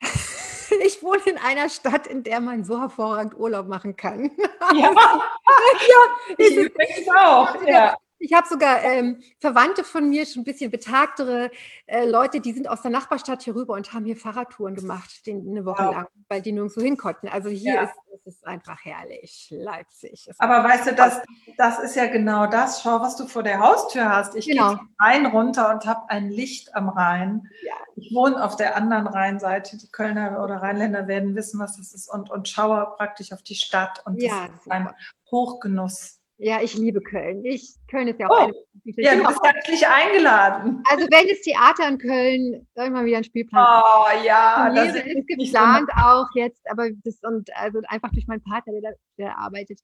Ich 0.85 1.03
wohne 1.03 1.21
in 1.25 1.37
einer 1.37 1.67
Stadt, 1.67 2.07
in 2.07 2.23
der 2.23 2.39
man 2.39 2.63
so 2.63 2.79
hervorragend 2.79 3.37
Urlaub 3.37 3.67
machen 3.67 3.97
kann. 3.97 4.31
Ja, 4.73 4.89
ja 4.93 6.35
ich, 6.37 6.57
ich 6.57 7.11
auch. 7.13 7.53
Ja. 7.67 7.97
Ich 8.21 8.33
habe 8.33 8.47
sogar 8.47 8.83
ähm, 8.83 9.21
Verwandte 9.39 9.83
von 9.83 10.07
mir, 10.07 10.25
schon 10.25 10.41
ein 10.41 10.45
bisschen 10.45 10.71
betagtere 10.71 11.51
äh, 11.87 12.05
Leute, 12.05 12.39
die 12.39 12.53
sind 12.53 12.69
aus 12.69 12.81
der 12.81 12.91
Nachbarstadt 12.91 13.41
hier 13.41 13.55
rüber 13.55 13.73
und 13.73 13.93
haben 13.93 14.05
hier 14.05 14.15
Fahrradtouren 14.15 14.75
gemacht, 14.75 15.25
den, 15.25 15.47
eine 15.49 15.65
Woche 15.65 15.83
wow. 15.83 15.95
lang, 15.95 16.07
weil 16.29 16.41
die 16.41 16.51
nirgendwo 16.51 16.81
hin 16.81 16.97
konnten. 16.97 17.27
Also 17.27 17.49
hier 17.49 17.73
ja. 17.73 17.83
ist 17.83 17.95
es 18.25 18.35
ist 18.35 18.45
einfach 18.45 18.77
herrlich, 18.83 19.47
Leipzig. 19.51 20.29
Aber 20.37 20.63
weißt 20.63 20.87
du, 20.87 20.95
das, 20.95 21.21
das 21.57 21.79
ist 21.79 21.95
ja 21.95 22.07
genau 22.07 22.47
das. 22.47 22.81
Schau, 22.81 23.01
was 23.01 23.15
du 23.15 23.27
vor 23.27 23.43
der 23.43 23.59
Haustür 23.59 24.09
hast. 24.09 24.35
Ich 24.35 24.45
genau. 24.47 24.75
gehe 24.75 24.79
Rhein 24.99 25.25
runter 25.25 25.71
und 25.71 25.85
habe 25.85 26.09
ein 26.09 26.29
Licht 26.29 26.75
am 26.75 26.89
Rhein. 26.89 27.47
Ja. 27.63 27.73
Ich 27.95 28.13
wohne 28.13 28.43
auf 28.43 28.55
der 28.55 28.75
anderen 28.75 29.07
Rheinseite. 29.07 29.77
Die 29.77 29.89
Kölner 29.89 30.43
oder 30.43 30.57
Rheinländer 30.57 31.07
werden 31.07 31.35
wissen, 31.35 31.59
was 31.59 31.77
das 31.77 31.93
ist 31.93 32.09
und, 32.09 32.29
und 32.29 32.47
schaue 32.47 32.93
praktisch 32.97 33.33
auf 33.33 33.41
die 33.41 33.55
Stadt. 33.55 34.03
Und 34.05 34.21
ja, 34.21 34.47
das 34.47 34.61
ist 34.61 34.71
ein 34.71 34.89
Hochgenuss. 35.31 36.20
Ja, 36.43 36.59
ich 36.59 36.75
liebe 36.75 37.01
Köln. 37.01 37.45
Ich, 37.45 37.75
Köln 37.87 38.07
ist 38.07 38.19
ja 38.19 38.27
auch 38.27 38.31
oh, 38.31 38.43
eine. 38.45 38.53
Ja, 38.97 39.15
du 39.15 39.23
bist 39.27 39.39
herzlich 39.43 39.87
eingeladen. 39.87 40.81
Also 40.89 41.05
wenn 41.11 41.27
das 41.27 41.41
Theater 41.41 41.87
in 41.87 41.99
Köln, 41.99 42.67
soll 42.73 42.85
ich 42.85 42.91
mal 42.91 43.05
wieder 43.05 43.17
einen 43.17 43.23
Spielplan. 43.23 43.63
Oh 43.63 44.25
ja, 44.25 44.73
das 44.73 44.95
ist, 44.95 45.27
geplant 45.27 45.87
so 45.95 46.03
auch 46.03 46.25
jetzt, 46.33 46.67
aber 46.67 46.89
das 47.03 47.19
und 47.21 47.47
also 47.55 47.81
einfach 47.87 48.09
durch 48.11 48.25
meinen 48.25 48.41
Partner, 48.41 48.73
der, 48.81 48.95
der 49.19 49.37
arbeitet, 49.37 49.81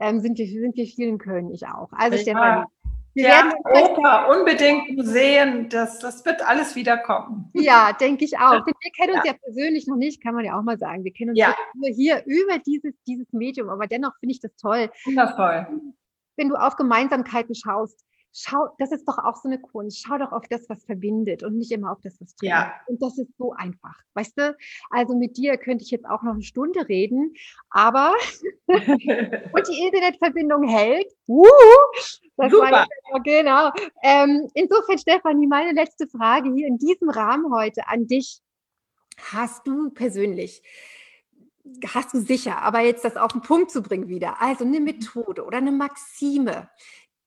ähm, 0.00 0.20
sind 0.20 0.38
wir 0.38 0.46
sind 0.46 0.74
wir 0.74 0.86
viel 0.86 1.06
in 1.08 1.18
Köln, 1.18 1.50
ich 1.52 1.66
auch. 1.66 1.90
Also 1.92 2.16
ja. 2.16 2.22
Stefan, 2.22 2.64
wir 3.14 3.28
ja, 3.28 3.52
Oper, 3.64 4.28
unbedingt 4.28 4.96
Museen, 4.96 5.68
das, 5.68 5.98
das 5.98 6.24
wird 6.24 6.46
alles 6.46 6.76
wiederkommen. 6.76 7.50
Ja, 7.54 7.92
denke 7.92 8.24
ich 8.24 8.38
auch. 8.38 8.64
Denn 8.64 8.74
wir 8.80 8.92
kennen 8.92 9.14
uns 9.14 9.24
ja. 9.24 9.32
ja. 9.32 9.38
persönlich 9.42 9.86
noch 9.86 9.96
nicht, 9.96 10.22
kann 10.22 10.34
man 10.34 10.44
ja 10.44 10.58
auch 10.58 10.62
mal 10.62 10.78
sagen. 10.78 11.04
Wir 11.04 11.12
kennen 11.12 11.30
uns 11.30 11.38
ja. 11.38 11.54
nur 11.74 11.90
hier 11.90 12.22
über 12.26 12.58
dieses, 12.64 12.94
dieses 13.06 13.32
Medium, 13.32 13.68
aber 13.68 13.86
dennoch 13.86 14.12
finde 14.20 14.34
ich 14.34 14.40
das 14.40 14.54
toll. 14.56 14.90
Wundervoll. 15.04 15.66
Wenn 16.36 16.48
du 16.48 16.54
auf 16.54 16.76
Gemeinsamkeiten 16.76 17.54
schaust, 17.54 18.04
schau, 18.32 18.68
das 18.78 18.92
ist 18.92 19.06
doch 19.06 19.18
auch 19.18 19.36
so 19.36 19.48
eine 19.48 19.60
Kunst. 19.60 20.02
Schau 20.04 20.18
doch 20.18 20.32
auf 20.32 20.46
das, 20.48 20.68
was 20.68 20.84
verbindet 20.84 21.42
und 21.42 21.56
nicht 21.56 21.72
immer 21.72 21.92
auf 21.92 22.00
das, 22.02 22.20
was 22.20 22.34
trennt. 22.36 22.52
Ja. 22.52 22.74
Und 22.86 23.02
das 23.02 23.18
ist 23.18 23.36
so 23.38 23.52
einfach. 23.52 23.96
Weißt 24.14 24.38
du? 24.38 24.56
Also 24.90 25.16
mit 25.16 25.36
dir 25.36 25.56
könnte 25.56 25.84
ich 25.84 25.90
jetzt 25.90 26.06
auch 26.06 26.22
noch 26.22 26.34
eine 26.34 26.42
Stunde 26.42 26.88
reden, 26.88 27.34
aber 27.70 28.14
und 28.66 29.68
die 29.68 29.82
Internetverbindung 29.84 30.68
hält. 30.68 31.06
Uh, 31.26 31.46
das 32.36 32.50
Super. 32.50 32.70
War, 32.70 33.20
genau. 33.22 33.70
Ähm, 34.02 34.48
insofern, 34.54 34.98
Stefanie, 34.98 35.46
meine 35.46 35.72
letzte 35.72 36.06
Frage 36.08 36.52
hier 36.54 36.66
in 36.66 36.78
diesem 36.78 37.10
Rahmen 37.10 37.52
heute 37.52 37.88
an 37.88 38.06
dich. 38.06 38.40
Hast 39.32 39.66
du 39.66 39.90
persönlich 39.90 40.62
hast 41.94 42.14
du 42.14 42.20
sicher, 42.20 42.62
aber 42.62 42.80
jetzt 42.80 43.04
das 43.04 43.16
auf 43.16 43.32
den 43.32 43.42
Punkt 43.42 43.70
zu 43.70 43.82
bringen 43.82 44.08
wieder. 44.08 44.40
Also 44.40 44.64
eine 44.64 44.80
Methode 44.80 45.44
oder 45.44 45.58
eine 45.58 45.72
Maxime, 45.72 46.68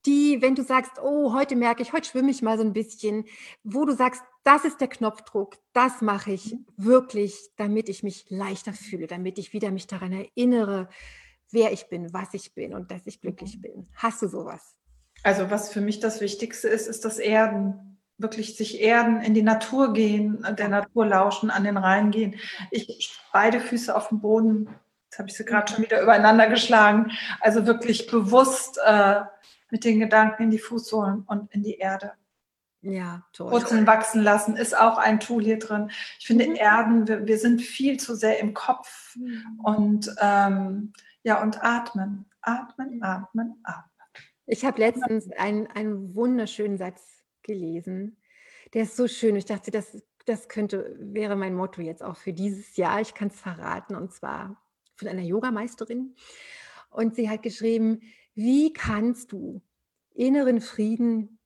die, 0.06 0.42
wenn 0.42 0.54
du 0.54 0.62
sagst, 0.62 0.92
oh, 1.02 1.32
heute 1.32 1.56
merke 1.56 1.82
ich, 1.82 1.92
heute 1.92 2.08
schwimme 2.08 2.30
ich 2.30 2.42
mal 2.42 2.58
so 2.58 2.64
ein 2.64 2.72
bisschen, 2.72 3.24
wo 3.62 3.84
du 3.84 3.94
sagst, 3.94 4.22
das 4.44 4.64
ist 4.64 4.80
der 4.80 4.88
Knopfdruck, 4.88 5.56
das 5.72 6.02
mache 6.02 6.32
ich 6.32 6.56
wirklich, 6.76 7.50
damit 7.56 7.88
ich 7.88 8.02
mich 8.02 8.26
leichter 8.28 8.72
fühle, 8.72 9.06
damit 9.06 9.38
ich 9.38 9.52
wieder 9.52 9.70
mich 9.70 9.86
daran 9.86 10.12
erinnere, 10.12 10.88
wer 11.50 11.72
ich 11.72 11.88
bin, 11.88 12.12
was 12.12 12.34
ich 12.34 12.54
bin 12.54 12.74
und 12.74 12.90
dass 12.90 13.06
ich 13.06 13.20
glücklich 13.20 13.60
bin. 13.60 13.88
Hast 13.94 14.20
du 14.22 14.28
sowas? 14.28 14.74
Also 15.22 15.50
was 15.50 15.70
für 15.70 15.80
mich 15.80 16.00
das 16.00 16.20
Wichtigste 16.20 16.68
ist, 16.68 16.86
ist 16.86 17.04
das 17.04 17.18
Erden. 17.18 17.90
Wirklich 18.16 18.56
sich 18.56 18.80
erden, 18.80 19.22
in 19.22 19.34
die 19.34 19.42
Natur 19.42 19.92
gehen, 19.92 20.46
der 20.56 20.68
Natur 20.68 21.04
lauschen, 21.04 21.50
an 21.50 21.64
den 21.64 21.76
Rhein 21.76 22.12
gehen. 22.12 22.36
Ich 22.70 23.18
beide 23.32 23.58
Füße 23.58 23.94
auf 23.94 24.08
dem 24.08 24.20
Boden, 24.20 24.68
jetzt 25.06 25.18
habe 25.18 25.28
ich 25.28 25.36
sie 25.36 25.44
gerade 25.44 25.72
schon 25.72 25.82
wieder 25.82 26.00
übereinander 26.00 26.48
geschlagen. 26.48 27.10
Also 27.40 27.66
wirklich 27.66 28.06
bewusst 28.06 28.78
äh, 28.84 29.22
mit 29.74 29.84
den 29.84 29.98
Gedanken 29.98 30.44
in 30.44 30.50
die 30.52 30.60
Fußsohlen 30.60 31.24
und 31.26 31.52
in 31.52 31.64
die 31.64 31.78
Erde. 31.78 32.12
Ja, 32.80 33.26
toll. 33.32 33.50
Wurzeln 33.50 33.88
wachsen 33.88 34.22
lassen 34.22 34.56
ist 34.56 34.78
auch 34.78 34.98
ein 34.98 35.18
Tool 35.18 35.42
hier 35.42 35.58
drin. 35.58 35.90
Ich 36.20 36.28
finde, 36.28 36.46
Mhm. 36.46 36.54
Erden, 36.54 37.08
wir, 37.08 37.26
wir 37.26 37.38
sind 37.38 37.60
viel 37.60 37.98
zu 37.98 38.14
sehr 38.14 38.38
im 38.38 38.54
Kopf 38.54 39.16
Mhm. 39.16 39.60
und 39.64 40.14
ähm, 40.20 40.92
ja, 41.24 41.42
und 41.42 41.60
atmen, 41.64 42.26
atmen, 42.40 43.02
atmen, 43.02 43.58
atmen. 43.64 43.90
Ich 44.46 44.64
habe 44.64 44.78
letztens 44.78 45.28
einen, 45.32 45.66
einen 45.66 46.14
wunderschönen 46.14 46.78
Satz 46.78 47.02
gelesen. 47.42 48.16
Der 48.74 48.84
ist 48.84 48.94
so 48.96 49.08
schön. 49.08 49.34
Ich 49.34 49.46
dachte, 49.46 49.72
das, 49.72 50.00
das 50.24 50.46
könnte, 50.48 50.94
wäre 51.00 51.34
mein 51.34 51.56
Motto 51.56 51.80
jetzt 51.82 52.04
auch 52.04 52.16
für 52.16 52.32
dieses 52.32 52.76
Jahr. 52.76 53.00
Ich 53.00 53.12
kann 53.14 53.26
es 53.26 53.40
verraten. 53.40 53.96
Und 53.96 54.12
zwar 54.12 54.62
von 54.94 55.08
einer 55.08 55.22
Yogameisterin. 55.22 56.14
Und 56.90 57.16
sie 57.16 57.28
hat 57.28 57.42
geschrieben, 57.42 58.02
wie 58.34 58.72
kannst 58.72 59.32
du 59.32 59.62
inneren 60.14 60.60
Frieden 60.60 61.38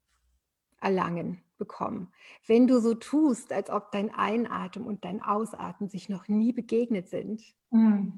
erlangen, 0.81 1.43
bekommen, 1.59 2.13
wenn 2.47 2.67
du 2.69 2.81
so 2.81 2.95
tust, 2.95 3.53
als 3.53 3.69
ob 3.71 3.91
dein 3.91 4.15
Einatmen 4.15 4.87
und 4.87 5.05
dein 5.05 5.21
Ausatmen 5.23 5.89
sich 5.89 6.09
noch 6.09 6.29
nie 6.29 6.53
begegnet 6.53 7.09
sind. 7.09 7.43
Mm, 7.71 8.11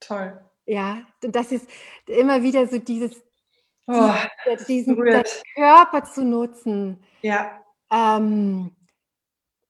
toll. 0.00 0.40
Ja, 0.64 1.02
und 1.22 1.36
das 1.36 1.52
ist 1.52 1.68
immer 2.06 2.42
wieder 2.42 2.66
so 2.66 2.78
dieses, 2.78 3.22
Oh, 3.88 4.10
die- 4.46 4.64
diesen. 4.64 4.96
Körper 5.54 6.04
zu 6.04 6.24
nutzen. 6.24 7.02
Ja, 7.22 7.58
Ähm, 7.90 8.70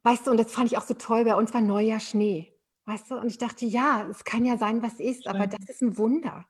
weißt 0.05 0.27
du, 0.27 0.31
und 0.31 0.37
das 0.38 0.53
fand 0.53 0.71
ich 0.71 0.79
auch 0.79 0.83
so 0.83 0.95
toll, 0.95 1.25
bei 1.25 1.35
uns 1.35 1.53
war 1.53 1.61
Neujahr 1.61 1.99
Schnee. 1.99 2.52
Weißt 2.87 3.11
du, 3.12 3.16
und 3.16 3.29
ich 3.29 3.38
dachte, 3.38 3.64
ja, 3.64 4.09
es 4.11 4.25
kann 4.25 4.45
ja 4.45 4.59
sein, 4.59 4.83
was 4.83 4.99
ist, 4.99 5.29
aber 5.29 5.47
das 5.47 5.61
ist 5.68 5.83
ein 5.83 5.97
Wunder. 5.99 6.47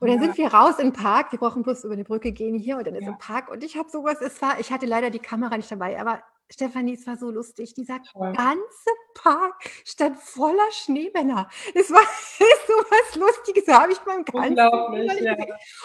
Und 0.00 0.08
dann 0.08 0.18
Ja. 0.18 0.20
sind 0.20 0.36
wir 0.36 0.52
raus 0.52 0.80
im 0.80 0.92
Park, 0.92 1.30
wir 1.30 1.38
brauchen 1.38 1.62
bloß 1.62 1.84
über 1.84 1.92
eine 1.94 2.02
Brücke 2.02 2.32
gehen 2.32 2.58
hier 2.58 2.76
und 2.78 2.86
dann 2.88 2.96
ist 2.96 3.06
Ja. 3.06 3.08
ein 3.08 3.18
Park 3.18 3.48
und 3.48 3.62
ich 3.62 3.76
habe 3.76 3.88
sowas, 3.88 4.20
es 4.20 4.42
war, 4.42 4.58
ich 4.58 4.72
hatte 4.72 4.86
leider 4.86 5.10
die 5.10 5.20
Kamera 5.20 5.56
nicht 5.56 5.70
dabei, 5.70 6.00
aber 6.00 6.22
Stefanie, 6.50 6.94
es 6.94 7.06
war 7.06 7.16
so 7.16 7.30
lustig, 7.30 7.74
dieser 7.74 8.00
toll. 8.02 8.32
ganze 8.36 8.90
Park 9.14 9.54
stand 9.84 10.16
voller 10.18 10.70
Schneemänner. 10.70 11.48
Es 11.74 11.90
war 11.90 12.02
so 12.38 12.74
was 12.74 13.16
Lustiges, 13.16 13.66
habe 13.68 13.92
ich 13.92 13.98
beim 14.00 14.24
ganzen 14.24 14.56
ja. 14.56 15.36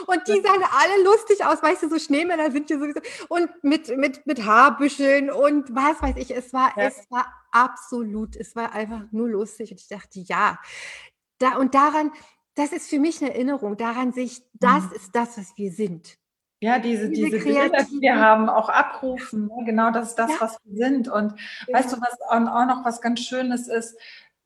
Und 0.08 0.28
die 0.28 0.39
sahen 0.41 0.63
alle 0.71 1.04
lustig 1.04 1.43
aus, 1.45 1.62
weißt 1.63 1.84
du, 1.84 1.89
so 1.89 2.00
Schneemänner 2.00 2.52
sind 2.52 2.69
ja 2.69 2.78
sowieso. 2.80 3.00
Und 3.30 3.50
mit, 3.63 3.95
mit, 3.97 4.26
mit 4.28 4.45
Haarbüscheln 4.45 5.32
und 5.32 5.74
was 5.76 6.02
weiß 6.02 6.15
ich. 6.17 6.32
Es 6.36 6.54
war, 6.54 6.74
Ja. 6.78 6.84
es 6.86 7.10
war 7.10 7.26
absolut, 7.52 8.36
es 8.36 8.56
war 8.56 8.71
einfach 8.74 9.04
nur 9.12 9.30
lustig. 9.30 9.71
Und 9.71 9.80
ich 9.82 9.88
dachte, 9.88 10.19
ja. 10.19 10.60
Da, 11.39 11.58
und 11.58 11.74
daran, 11.74 12.12
das 12.56 12.71
ist 12.71 12.89
für 12.89 13.00
mich 13.00 13.21
eine 13.21 13.34
Erinnerung, 13.34 13.78
daran 13.78 14.13
sich, 14.13 14.43
das 14.54 14.84
Mhm. 14.84 14.91
ist 14.95 15.15
das, 15.15 15.38
was 15.38 15.54
wir 15.58 15.71
sind. 15.71 16.17
Ja, 16.63 16.78
diese, 16.78 17.10
Diese 17.10 17.32
diese 17.32 17.43
Bilder, 17.43 17.84
die 17.91 18.02
wir 18.02 18.19
haben, 18.19 18.47
auch 18.47 18.69
abrufen. 18.69 19.47
Ne? 19.47 19.65
Genau 19.65 19.89
das 19.91 20.10
ist 20.10 20.15
das, 20.19 20.30
Ja. 20.30 20.38
was 20.41 20.60
wir 20.63 20.88
sind. 20.88 21.08
Und 21.08 21.34
weißt 21.71 21.91
du, 21.91 21.97
was 22.00 22.21
auch 22.30 22.65
noch 22.67 22.86
was 22.86 23.02
ganz 23.02 23.21
Schönes 23.21 23.67
ist, 23.67 23.97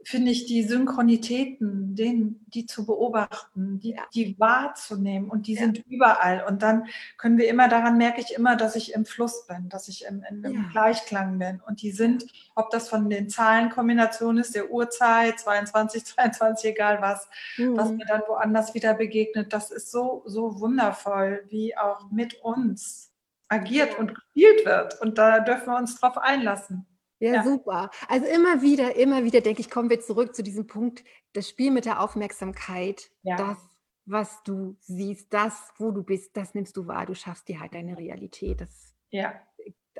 finde 0.07 0.31
ich, 0.31 0.45
die 0.45 0.63
Synchronitäten, 0.63 1.95
den, 1.95 2.45
die 2.47 2.65
zu 2.65 2.85
beobachten, 2.85 3.79
die, 3.79 3.91
Ja. 3.91 4.03
die 4.13 4.39
wahrzunehmen 4.39 5.29
und 5.29 5.47
die 5.47 5.53
Ja. 5.55 5.61
sind 5.61 5.83
überall. 5.87 6.45
Und 6.47 6.61
dann 6.61 6.85
können 7.17 7.37
wir 7.37 7.47
immer, 7.49 7.67
daran 7.67 7.97
merke 7.97 8.21
ich 8.21 8.33
immer, 8.35 8.55
dass 8.55 8.75
ich 8.75 8.93
im 8.93 9.05
Fluss 9.05 9.47
bin, 9.47 9.67
dass 9.69 9.87
ich 9.87 10.05
im, 10.05 10.23
im, 10.29 10.43
im 10.45 10.53
Ja. 10.53 10.69
Gleichklang 10.71 11.39
bin. 11.39 11.61
Und 11.65 11.81
die 11.81 11.91
sind, 11.91 12.25
ob 12.55 12.69
das 12.69 12.87
von 12.89 13.09
den 13.09 13.29
Zahlenkombinationen 13.29 14.41
ist, 14.41 14.55
der 14.55 14.71
Uhrzeit, 14.71 15.39
22, 15.39 16.05
22, 16.05 16.69
egal 16.71 17.01
was, 17.01 17.27
was 17.57 17.89
Mhm. 17.89 17.97
mir 17.97 18.05
dann 18.05 18.21
woanders 18.27 18.73
wieder 18.73 18.93
begegnet, 18.93 19.53
das 19.53 19.71
ist 19.71 19.91
so, 19.91 20.21
so 20.25 20.59
wundervoll, 20.59 21.45
wie 21.49 21.75
auch 21.77 22.11
mit 22.11 22.35
uns 22.43 23.11
agiert 23.47 23.97
und 23.99 24.13
gespielt 24.15 24.65
wird. 24.65 25.01
Und 25.01 25.17
da 25.17 25.39
dürfen 25.39 25.67
wir 25.67 25.77
uns 25.77 25.99
drauf 25.99 26.17
einlassen. 26.17 26.85
Ja, 27.25 27.33
Ja. 27.35 27.43
super. 27.43 27.89
Also 28.07 28.27
immer 28.27 28.61
wieder, 28.61 28.95
immer 28.95 29.23
wieder 29.23 29.41
denke 29.41 29.61
ich, 29.61 29.69
kommen 29.69 29.89
wir 29.89 29.99
zurück 29.99 30.35
zu 30.35 30.43
diesem 30.43 30.67
Punkt, 30.67 31.03
das 31.33 31.49
Spiel 31.49 31.71
mit 31.71 31.85
der 31.85 32.01
Aufmerksamkeit, 32.01 33.09
Ja. 33.23 33.35
das, 33.37 33.57
was 34.05 34.43
du 34.43 34.75
siehst, 34.81 35.33
das, 35.33 35.71
wo 35.77 35.91
du 35.91 36.03
bist, 36.03 36.37
das 36.37 36.53
nimmst 36.53 36.77
du 36.77 36.85
wahr, 36.87 37.05
du 37.07 37.15
schaffst 37.15 37.47
dir 37.47 37.59
halt 37.59 37.73
deine 37.73 37.97
Realität. 37.97 38.61
Das, 38.61 38.93
Ja, 39.09 39.33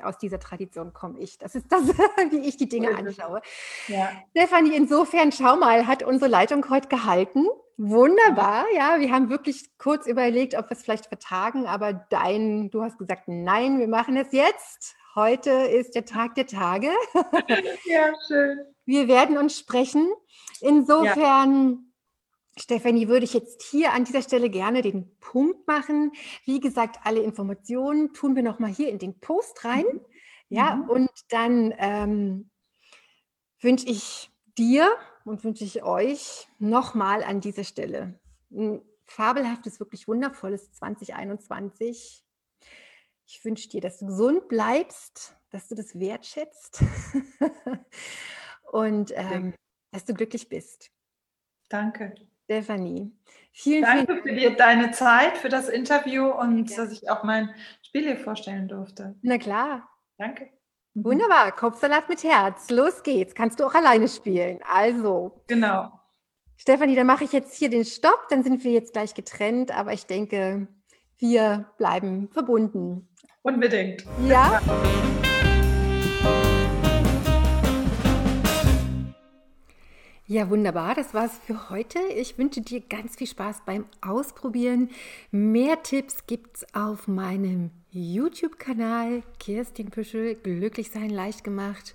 aus 0.02 0.18
dieser 0.18 0.38
Tradition 0.38 0.92
komme 0.92 1.18
ich. 1.18 1.38
Das 1.38 1.54
ist 1.54 1.66
das, 1.70 1.82
wie 2.30 2.46
ich 2.46 2.56
die 2.56 2.68
Dinge 2.68 2.96
anschaue. 2.96 3.40
ja. 3.88 4.10
Stefanie, 4.30 4.74
insofern, 4.74 5.32
schau 5.32 5.56
mal, 5.56 5.86
hat 5.86 6.02
unsere 6.02 6.30
Leitung 6.30 6.68
heute 6.70 6.88
gehalten. 6.88 7.46
Wunderbar, 7.78 8.64
ja. 8.74 8.98
Wir 9.00 9.12
haben 9.12 9.28
wirklich 9.28 9.76
kurz 9.78 10.06
überlegt, 10.06 10.54
ob 10.54 10.70
wir 10.70 10.76
es 10.76 10.82
vielleicht 10.82 11.06
vertagen, 11.06 11.66
aber 11.66 11.92
dein, 11.92 12.70
du 12.70 12.82
hast 12.82 12.98
gesagt, 12.98 13.24
nein, 13.26 13.78
wir 13.78 13.88
machen 13.88 14.16
es 14.16 14.32
jetzt. 14.32 14.96
Heute 15.14 15.50
ist 15.50 15.94
der 15.94 16.04
Tag 16.04 16.34
der 16.34 16.46
Tage. 16.46 16.90
Ja, 17.86 18.12
schön. 18.26 18.58
Wir 18.84 19.08
werden 19.08 19.38
uns 19.38 19.58
sprechen. 19.58 20.06
Insofern, 20.60 21.85
Stefanie, 22.58 23.08
würde 23.08 23.24
ich 23.24 23.34
jetzt 23.34 23.62
hier 23.62 23.92
an 23.92 24.04
dieser 24.04 24.22
Stelle 24.22 24.48
gerne 24.48 24.82
den 24.82 25.16
Punkt 25.18 25.66
machen. 25.66 26.12
Wie 26.44 26.60
gesagt, 26.60 27.00
alle 27.04 27.20
Informationen 27.20 28.14
tun 28.14 28.34
wir 28.34 28.42
nochmal 28.42 28.70
hier 28.70 28.88
in 28.88 28.98
den 28.98 29.18
Post 29.20 29.64
rein. 29.64 29.84
Ja, 30.48 30.76
Mhm. 30.76 30.90
und 30.90 31.10
dann 31.28 31.74
ähm, 31.78 32.50
wünsche 33.60 33.86
ich 33.88 34.30
dir 34.56 34.90
und 35.24 35.42
wünsche 35.44 35.64
ich 35.64 35.82
euch 35.82 36.46
nochmal 36.58 37.22
an 37.24 37.40
dieser 37.40 37.64
Stelle 37.64 38.18
ein 38.50 38.80
fabelhaftes, 39.06 39.80
wirklich 39.80 40.08
wundervolles 40.08 40.72
2021. 40.72 42.24
Ich 43.26 43.44
wünsche 43.44 43.68
dir, 43.68 43.80
dass 43.80 43.98
du 43.98 44.06
gesund 44.06 44.48
bleibst, 44.48 45.36
dass 45.50 45.68
du 45.68 45.74
das 45.74 45.98
wertschätzt 45.98 46.80
und 48.72 49.12
ähm, 49.14 49.52
dass 49.90 50.04
du 50.04 50.14
glücklich 50.14 50.48
bist. 50.48 50.90
Danke. 51.68 52.14
Stefanie, 52.46 53.10
vielen, 53.52 53.84
vielen 53.84 54.06
Danke 54.06 54.22
für 54.22 54.32
die, 54.32 54.54
deine 54.56 54.92
Zeit, 54.92 55.36
für 55.36 55.48
das 55.48 55.68
Interview 55.68 56.26
und 56.28 56.70
Ja. 56.70 56.76
dass 56.76 56.92
ich 56.92 57.10
auch 57.10 57.24
mein 57.24 57.50
Spiel 57.82 58.02
hier 58.02 58.16
vorstellen 58.16 58.68
durfte. 58.68 59.16
Na 59.22 59.36
klar, 59.36 59.88
Danke. 60.16 60.48
wunderbar. 60.94 61.50
Kopfsalat 61.52 62.08
mit 62.08 62.22
Herz. 62.22 62.70
Los 62.70 63.02
geht's. 63.02 63.34
Kannst 63.34 63.58
du 63.58 63.64
auch 63.66 63.74
alleine 63.74 64.06
spielen. 64.08 64.60
Also, 64.72 65.42
Genau. 65.48 65.90
Stefanie, 66.56 66.94
dann 66.94 67.06
mache 67.08 67.24
ich 67.24 67.32
jetzt 67.32 67.54
hier 67.56 67.68
den 67.68 67.84
Stopp. 67.84 68.28
Dann 68.30 68.42
sind 68.44 68.62
wir 68.64 68.70
jetzt 68.72 68.92
gleich 68.94 69.12
getrennt. 69.12 69.76
Aber 69.76 69.92
ich 69.92 70.06
denke, 70.06 70.68
wir 71.18 71.66
bleiben 71.78 72.28
verbunden. 72.32 73.08
Unbedingt. 73.42 74.04
Ja? 74.26 74.60
Ja, 80.28 80.50
wunderbar. 80.50 80.96
Das 80.96 81.14
war's 81.14 81.38
für 81.46 81.70
heute. 81.70 82.00
Ich 82.16 82.36
wünsche 82.36 82.60
dir 82.60 82.80
ganz 82.80 83.14
viel 83.14 83.28
Spaß 83.28 83.62
beim 83.64 83.84
Ausprobieren. 84.00 84.90
Mehr 85.30 85.84
Tipps 85.84 86.26
gibt's 86.26 86.66
auf 86.74 87.06
meinem 87.06 87.70
YouTube-Kanal 87.92 89.22
Kirstin 89.38 89.90
Püschel, 89.90 90.34
Glücklich 90.34 90.90
sein 90.90 91.10
leicht 91.10 91.44
gemacht 91.44 91.94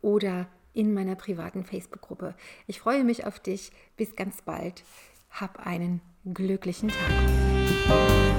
oder 0.00 0.46
in 0.74 0.94
meiner 0.94 1.16
privaten 1.16 1.64
Facebook-Gruppe. 1.64 2.36
Ich 2.68 2.78
freue 2.78 3.02
mich 3.02 3.26
auf 3.26 3.40
dich. 3.40 3.72
Bis 3.96 4.14
ganz 4.14 4.42
bald. 4.42 4.84
Hab 5.30 5.66
einen 5.66 6.00
glücklichen 6.24 6.90
Tag. 6.90 8.31